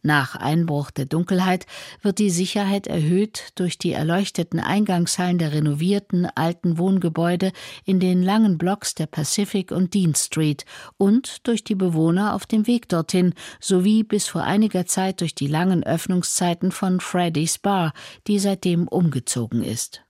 Nach 0.01 0.35
Einbruch 0.35 0.91
der 0.91 1.05
Dunkelheit 1.05 1.65
wird 2.01 2.19
die 2.19 2.29
Sicherheit 2.29 2.87
erhöht 2.87 3.51
durch 3.55 3.77
die 3.77 3.91
erleuchteten 3.91 4.59
Eingangshallen 4.59 5.37
der 5.37 5.51
renovierten 5.51 6.25
alten 6.35 6.77
Wohngebäude 6.77 7.51
in 7.83 7.99
den 7.99 8.23
langen 8.23 8.57
Blocks 8.57 8.95
der 8.95 9.07
Pacific 9.07 9.71
und 9.71 9.93
Dean 9.93 10.15
Street 10.15 10.65
und 10.97 11.45
durch 11.47 11.65
die 11.65 11.75
Bewohner 11.75 12.33
auf 12.33 12.45
dem 12.45 12.65
Weg 12.65 12.87
dorthin 12.87 13.33
sowie 13.59 14.03
bis 14.03 14.27
vor 14.27 14.43
einiger 14.43 14.85
Zeit 14.85 15.19
durch 15.19 15.35
die 15.35 15.47
langen 15.47 15.83
Öffnungszeiten 15.83 16.71
von 16.71 17.01
Freddy's 17.01 17.57
Bar, 17.57 17.91
die 18.27 18.39
seitdem 18.39 18.87
umgezogen 18.87 19.63
ist. 19.63 20.03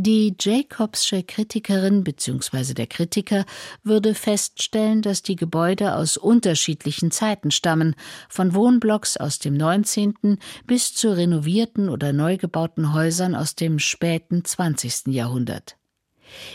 Die 0.00 0.36
Jacobsche 0.38 1.24
Kritikerin 1.24 2.04
bzw. 2.04 2.72
der 2.72 2.86
Kritiker 2.86 3.44
würde 3.82 4.14
feststellen, 4.14 5.02
dass 5.02 5.22
die 5.22 5.34
Gebäude 5.34 5.96
aus 5.96 6.16
unterschiedlichen 6.16 7.10
Zeiten 7.10 7.50
stammen, 7.50 7.96
von 8.28 8.54
Wohnblocks 8.54 9.16
aus 9.16 9.40
dem 9.40 9.54
19. 9.54 10.38
bis 10.66 10.94
zu 10.94 11.16
renovierten 11.16 11.88
oder 11.88 12.12
neu 12.12 12.36
gebauten 12.36 12.92
Häusern 12.92 13.34
aus 13.34 13.56
dem 13.56 13.80
späten 13.80 14.44
20. 14.44 15.08
Jahrhundert. 15.08 15.76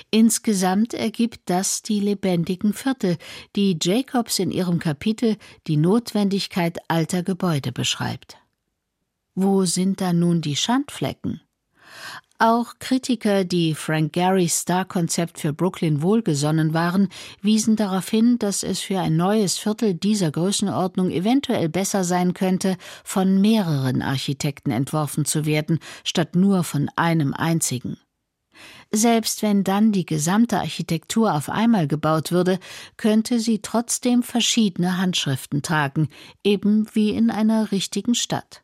Insgesamt 0.09 0.93
ergibt 0.93 1.41
das 1.49 1.81
die 1.81 1.99
lebendigen 1.99 2.71
Viertel, 2.71 3.17
die 3.57 3.77
Jacobs 3.81 4.39
in 4.39 4.51
ihrem 4.51 4.79
Kapitel 4.79 5.35
Die 5.67 5.75
Notwendigkeit 5.75 6.77
alter 6.87 7.23
Gebäude 7.23 7.73
beschreibt. 7.73 8.37
Wo 9.35 9.65
sind 9.65 9.99
da 9.99 10.13
nun 10.13 10.39
die 10.39 10.55
Schandflecken? 10.55 11.41
Auch 12.39 12.73
Kritiker, 12.79 13.45
die 13.45 13.75
Frank 13.75 14.13
Garys 14.13 14.59
Star-Konzept 14.59 15.39
für 15.39 15.53
Brooklyn 15.53 16.01
wohlgesonnen 16.01 16.73
waren, 16.73 17.09
wiesen 17.41 17.75
darauf 17.75 18.09
hin, 18.09 18.37
dass 18.39 18.63
es 18.63 18.79
für 18.79 18.99
ein 18.99 19.15
neues 19.15 19.57
Viertel 19.57 19.93
dieser 19.93 20.31
Größenordnung 20.31 21.11
eventuell 21.11 21.69
besser 21.69 22.03
sein 22.03 22.33
könnte, 22.33 22.75
von 23.03 23.39
mehreren 23.39 24.01
Architekten 24.01 24.71
entworfen 24.71 25.25
zu 25.25 25.45
werden, 25.45 25.79
statt 26.03 26.35
nur 26.35 26.63
von 26.63 26.89
einem 26.95 27.33
einzigen. 27.33 27.97
Selbst 28.91 29.41
wenn 29.41 29.63
dann 29.63 29.91
die 29.91 30.05
gesamte 30.05 30.59
Architektur 30.59 31.33
auf 31.33 31.49
einmal 31.49 31.87
gebaut 31.87 32.31
würde, 32.31 32.59
könnte 32.97 33.39
sie 33.39 33.59
trotzdem 33.61 34.21
verschiedene 34.21 34.97
Handschriften 34.97 35.61
tragen, 35.61 36.09
eben 36.43 36.87
wie 36.93 37.11
in 37.11 37.31
einer 37.31 37.71
richtigen 37.71 38.15
Stadt. 38.15 38.62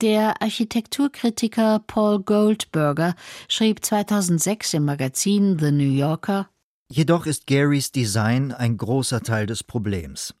Der 0.00 0.40
Architekturkritiker 0.40 1.80
Paul 1.80 2.22
Goldberger 2.22 3.16
schrieb 3.48 3.84
2006 3.84 4.74
im 4.74 4.84
Magazin 4.84 5.58
The 5.58 5.72
New 5.72 5.92
Yorker 5.92 6.48
Jedoch 6.88 7.26
ist 7.26 7.48
Garys 7.48 7.90
Design 7.90 8.52
ein 8.52 8.76
großer 8.76 9.22
Teil 9.22 9.46
des 9.46 9.64
Problems. 9.64 10.36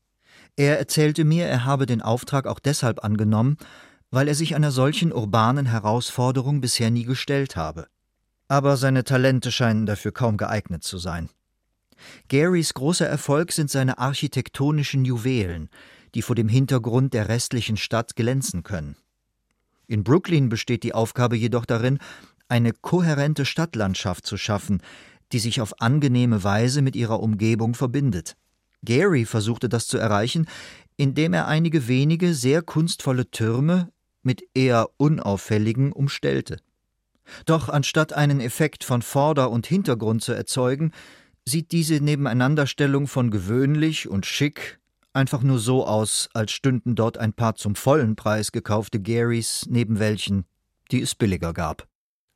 Er 0.54 0.78
erzählte 0.78 1.24
mir, 1.24 1.46
er 1.46 1.64
habe 1.64 1.86
den 1.86 2.02
Auftrag 2.02 2.46
auch 2.46 2.60
deshalb 2.60 3.02
angenommen, 3.02 3.56
weil 4.12 4.28
er 4.28 4.36
sich 4.36 4.54
einer 4.54 4.70
solchen 4.70 5.12
urbanen 5.12 5.66
Herausforderung 5.66 6.60
bisher 6.60 6.92
nie 6.92 7.04
gestellt 7.04 7.56
habe. 7.56 7.88
Aber 8.46 8.76
seine 8.76 9.02
Talente 9.02 9.50
scheinen 9.50 9.86
dafür 9.86 10.12
kaum 10.12 10.36
geeignet 10.36 10.84
zu 10.84 10.98
sein. 10.98 11.30
Garys 12.28 12.74
großer 12.74 13.08
Erfolg 13.08 13.50
sind 13.50 13.72
seine 13.72 13.98
architektonischen 13.98 15.04
Juwelen, 15.04 15.68
die 16.14 16.22
vor 16.22 16.36
dem 16.36 16.48
Hintergrund 16.48 17.12
der 17.12 17.28
restlichen 17.28 17.76
Stadt 17.76 18.14
glänzen 18.14 18.62
können. 18.62 18.94
In 19.88 20.04
Brooklyn 20.04 20.50
besteht 20.50 20.82
die 20.82 20.94
Aufgabe 20.94 21.36
jedoch 21.36 21.64
darin, 21.64 21.98
eine 22.46 22.72
kohärente 22.72 23.44
Stadtlandschaft 23.44 24.26
zu 24.26 24.36
schaffen, 24.36 24.82
die 25.32 25.38
sich 25.38 25.60
auf 25.60 25.80
angenehme 25.80 26.44
Weise 26.44 26.82
mit 26.82 26.94
ihrer 26.94 27.20
Umgebung 27.20 27.74
verbindet. 27.74 28.36
Gary 28.84 29.24
versuchte 29.24 29.68
das 29.68 29.86
zu 29.86 29.98
erreichen, 29.98 30.46
indem 30.96 31.32
er 31.32 31.48
einige 31.48 31.88
wenige 31.88 32.34
sehr 32.34 32.62
kunstvolle 32.62 33.30
Türme 33.30 33.90
mit 34.22 34.42
eher 34.54 34.88
unauffälligen 34.98 35.92
umstellte. 35.92 36.58
Doch 37.46 37.68
anstatt 37.68 38.12
einen 38.12 38.40
Effekt 38.40 38.84
von 38.84 39.02
Vorder- 39.02 39.50
und 39.50 39.66
Hintergrund 39.66 40.22
zu 40.22 40.32
erzeugen, 40.32 40.92
sieht 41.46 41.72
diese 41.72 41.94
Nebeneinanderstellung 41.94 43.06
von 43.06 43.30
gewöhnlich 43.30 44.08
und 44.08 44.26
schick 44.26 44.78
einfach 45.18 45.42
nur 45.42 45.58
so 45.58 45.86
aus, 45.86 46.30
als 46.32 46.52
stünden 46.52 46.94
dort 46.94 47.18
ein 47.18 47.34
paar 47.34 47.56
zum 47.56 47.74
vollen 47.74 48.16
Preis 48.16 48.52
gekaufte 48.52 49.00
Garys 49.02 49.66
neben 49.68 49.98
welchen, 49.98 50.44
die 50.90 51.02
es 51.02 51.14
billiger 51.14 51.52
gab. 51.52 51.86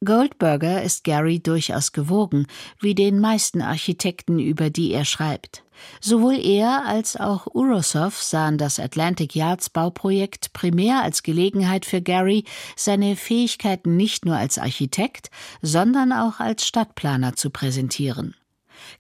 Goldberger 0.05 0.83
ist 0.83 1.05
Gary 1.05 1.39
durchaus 1.41 1.93
gewogen, 1.93 2.47
wie 2.81 2.97
den 2.97 3.21
meisten 3.21 3.63
Architekten, 3.63 4.41
über 4.41 4.69
die 4.69 4.93
er 4.93 5.05
schreibt. 5.05 5.63
Sowohl 6.01 6.45
er 6.45 6.85
als 6.87 7.17
auch 7.17 7.47
Urosov 7.47 8.21
sahen 8.21 8.59
das 8.59 8.81
Atlantic 8.81 9.37
Yards 9.37 9.71
Bauprojekt 9.71 10.53
primär 10.53 11.03
als 11.03 11.23
Gelegenheit 11.23 11.87
für 11.87 12.03
Gary, 12.03 12.45
seine 12.77 13.15
Fähigkeiten 13.15 13.97
nicht 13.97 14.25
nur 14.25 14.37
als 14.37 14.59
Architekt, 14.59 15.31
sondern 15.61 16.13
auch 16.13 16.41
als 16.41 16.67
Stadtplaner 16.67 17.35
zu 17.35 17.51
präsentieren. 17.51 18.35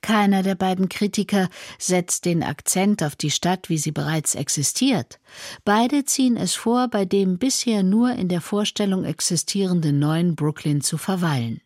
Keiner 0.00 0.42
der 0.42 0.54
beiden 0.54 0.88
Kritiker 0.88 1.48
setzt 1.78 2.24
den 2.24 2.42
Akzent 2.42 3.02
auf 3.02 3.16
die 3.16 3.30
Stadt, 3.30 3.68
wie 3.68 3.78
sie 3.78 3.92
bereits 3.92 4.34
existiert. 4.34 5.20
Beide 5.64 6.04
ziehen 6.04 6.36
es 6.36 6.54
vor, 6.54 6.88
bei 6.88 7.04
dem 7.04 7.38
bisher 7.38 7.82
nur 7.82 8.12
in 8.12 8.28
der 8.28 8.40
Vorstellung 8.40 9.04
existierenden 9.04 9.98
neuen 9.98 10.36
Brooklyn 10.36 10.80
zu 10.80 10.98
verweilen. 10.98 11.60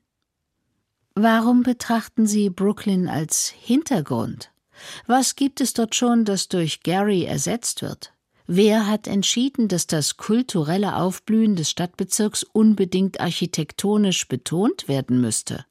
Warum 1.15 1.63
betrachten 1.63 2.27
Sie 2.27 2.51
Brooklyn 2.51 3.09
als 3.09 3.49
Hintergrund? 3.49 4.51
Was 5.07 5.35
gibt 5.35 5.63
es 5.63 5.73
dort 5.73 5.95
schon, 5.95 6.27
das 6.27 6.49
durch 6.49 6.83
Gary 6.83 7.25
ersetzt 7.25 7.81
wird? 7.81 8.13
Wer 8.47 8.87
hat 8.87 9.09
entschieden, 9.09 9.67
dass 9.67 9.87
das 9.87 10.19
kulturelle 10.19 10.95
Aufblühen 10.97 11.57
des 11.57 11.71
Stadtbezirks 11.71 12.45
unbedingt 12.45 13.21
architektonisch 13.21 14.29
betont 14.29 14.89
werden 14.89 15.21
müsste? 15.21 15.65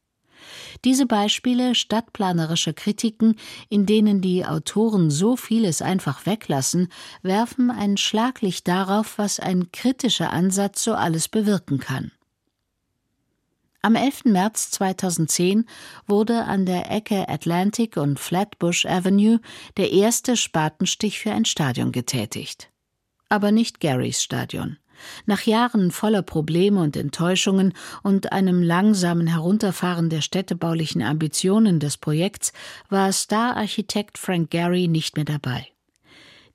Diese 0.84 1.06
Beispiele 1.06 1.76
stadtplanerischer 1.76 2.74
Kritiken, 2.74 3.36
in 3.70 3.86
denen 3.86 4.22
die 4.22 4.46
Autoren 4.46 5.12
so 5.12 5.36
vieles 5.36 5.82
einfach 5.82 6.26
weglassen, 6.26 6.90
werfen 7.22 7.72
ein 7.72 7.98
Schlaglicht 7.98 8.68
darauf, 8.68 9.18
was 9.18 9.40
ein 9.40 9.72
kritischer 9.72 10.32
Ansatz 10.32 10.84
so 10.84 10.94
alles 10.94 11.28
bewirken 11.28 11.80
kann. 11.80 12.12
Am 13.86 13.94
11. 13.94 14.26
März 14.26 14.72
2010 14.72 15.66
wurde 16.08 16.46
an 16.46 16.66
der 16.66 16.90
Ecke 16.90 17.30
Atlantic 17.30 17.98
und 17.98 18.20
Flatbush 18.20 18.88
Avenue 18.88 19.40
der 19.78 19.92
erste 19.92 20.38
Spatenstich 20.38 21.20
für 21.20 21.32
ein 21.32 21.46
Stadion 21.46 21.92
getätigt. 21.92 22.72
Aber 23.30 23.52
nicht 23.52 23.80
Garys 23.80 24.24
Stadion. 24.24 24.78
Nach 25.26 25.42
Jahren 25.42 25.92
voller 25.92 26.22
Probleme 26.22 26.82
und 26.82 26.96
Enttäuschungen 26.96 27.74
und 28.04 28.32
einem 28.32 28.62
langsamen 28.62 29.28
Herunterfahren 29.28 30.10
der 30.10 30.22
städtebaulichen 30.22 31.02
Ambitionen 31.02 31.80
des 31.80 31.98
Projekts 31.98 32.54
war 32.90 33.12
Star-Architekt 33.12 34.18
Frank 34.18 34.52
Gehry 34.52 34.88
nicht 34.88 35.16
mehr 35.16 35.26
dabei. 35.26 35.68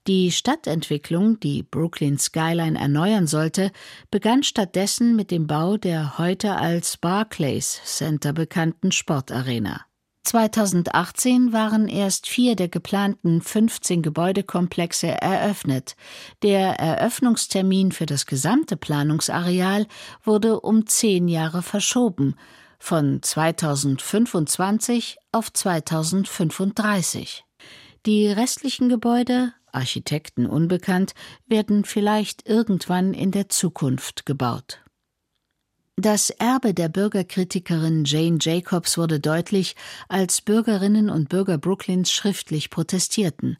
Die 0.07 0.33
Stadtentwicklung, 0.33 1.39
die 1.41 1.63
Brooklyn 1.63 2.19
Skyline 2.19 2.79
erneuern 2.79 3.27
sollte, 3.27 3.71
begann 4.11 4.43
stattdessen 4.43 5.15
mit 5.15 5.31
dem 5.31 5.47
Bau 5.47 5.77
der 5.77 6.17
heute 6.19 6.57
als 6.57 6.97
Barclays 6.97 7.81
Center 7.85 8.33
bekannten 8.33 8.93
Sportarena. 8.93 9.85
2018 10.23 11.53
waren 11.53 11.89
erst 11.89 12.29
vier 12.29 12.55
der 12.55 12.69
geplanten 12.69 13.41
15 13.41 14.03
Gebäudekomplexe 14.03 15.09
eröffnet. 15.09 15.97
Der 16.43 16.79
Eröffnungstermin 16.79 17.91
für 17.91 18.07
das 18.07 18.27
gesamte 18.27 18.77
Planungsareal 18.77 19.87
wurde 20.23 20.61
um 20.61 20.87
zehn 20.87 21.27
Jahre 21.27 21.63
verschoben, 21.63 22.35
von 22.79 23.23
2025 23.23 25.19
auf 25.33 25.53
2035. 25.53 27.45
Die 28.07 28.27
restlichen 28.29 28.89
Gebäude, 28.89 29.53
Architekten 29.73 30.47
unbekannt, 30.47 31.15
werden 31.47 31.85
vielleicht 31.85 32.49
irgendwann 32.49 33.13
in 33.15 33.31
der 33.31 33.49
Zukunft 33.49 34.25
gebaut. 34.27 34.81
Das 35.97 36.31
Erbe 36.31 36.73
der 36.73 36.89
Bürgerkritikerin 36.89 38.05
Jane 38.05 38.39
Jacobs 38.41 38.97
wurde 38.97 39.21
deutlich, 39.21 39.77
als 40.09 40.41
Bürgerinnen 40.41 41.11
und 41.11 41.29
Bürger 41.29 41.59
Brooklyns 41.59 42.11
schriftlich 42.11 42.71
protestierten, 42.71 43.59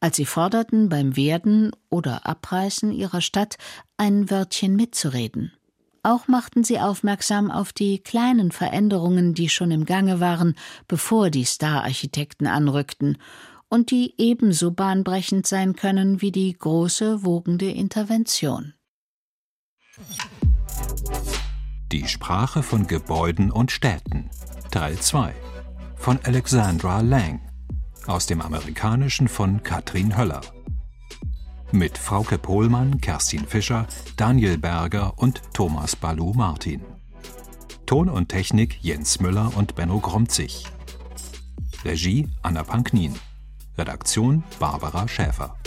als 0.00 0.16
sie 0.16 0.24
forderten, 0.24 0.88
beim 0.88 1.16
Werden 1.16 1.72
oder 1.90 2.26
Abreißen 2.26 2.92
ihrer 2.92 3.20
Stadt 3.20 3.58
ein 3.98 4.30
Wörtchen 4.30 4.74
mitzureden. 4.74 5.52
Auch 6.02 6.26
machten 6.26 6.64
sie 6.64 6.80
aufmerksam 6.80 7.50
auf 7.50 7.72
die 7.72 8.00
kleinen 8.00 8.50
Veränderungen, 8.50 9.34
die 9.34 9.48
schon 9.48 9.70
im 9.70 9.84
Gange 9.84 10.18
waren, 10.18 10.56
bevor 10.88 11.30
die 11.30 11.44
Star-Architekten 11.44 12.48
anrückten 12.48 13.18
und 13.68 13.90
die 13.90 14.14
ebenso 14.18 14.72
bahnbrechend 14.72 15.46
sein 15.46 15.76
können 15.76 16.20
wie 16.20 16.32
die 16.32 16.52
große, 16.52 17.24
wogende 17.24 17.70
Intervention. 17.70 18.74
Die 21.92 22.08
Sprache 22.08 22.62
von 22.62 22.86
Gebäuden 22.86 23.50
und 23.50 23.70
Städten 23.70 24.30
Teil 24.70 24.98
2 24.98 25.34
von 25.96 26.18
Alexandra 26.22 27.02
Lang 27.02 27.42
aus 28.06 28.24
dem 28.24 28.40
Amerikanischen 28.40 29.28
von 29.28 29.62
Katrin 29.62 30.16
Höller 30.16 30.40
Mit 31.70 31.98
Frauke 31.98 32.38
Pohlmann, 32.38 33.02
Kerstin 33.02 33.46
Fischer, 33.46 33.86
Daniel 34.16 34.56
Berger 34.56 35.18
und 35.18 35.42
Thomas 35.52 35.94
Balu 35.94 36.32
Martin. 36.32 36.80
Ton 37.84 38.08
und 38.08 38.30
Technik 38.30 38.82
Jens 38.82 39.20
Müller 39.20 39.52
und 39.54 39.74
Benno 39.74 40.00
Gromzig. 40.00 40.64
Regie 41.84 42.26
Anna 42.40 42.64
Panknin. 42.64 43.16
Redaktion 43.76 44.44
Barbara 44.58 45.06
Schäfer. 45.06 45.58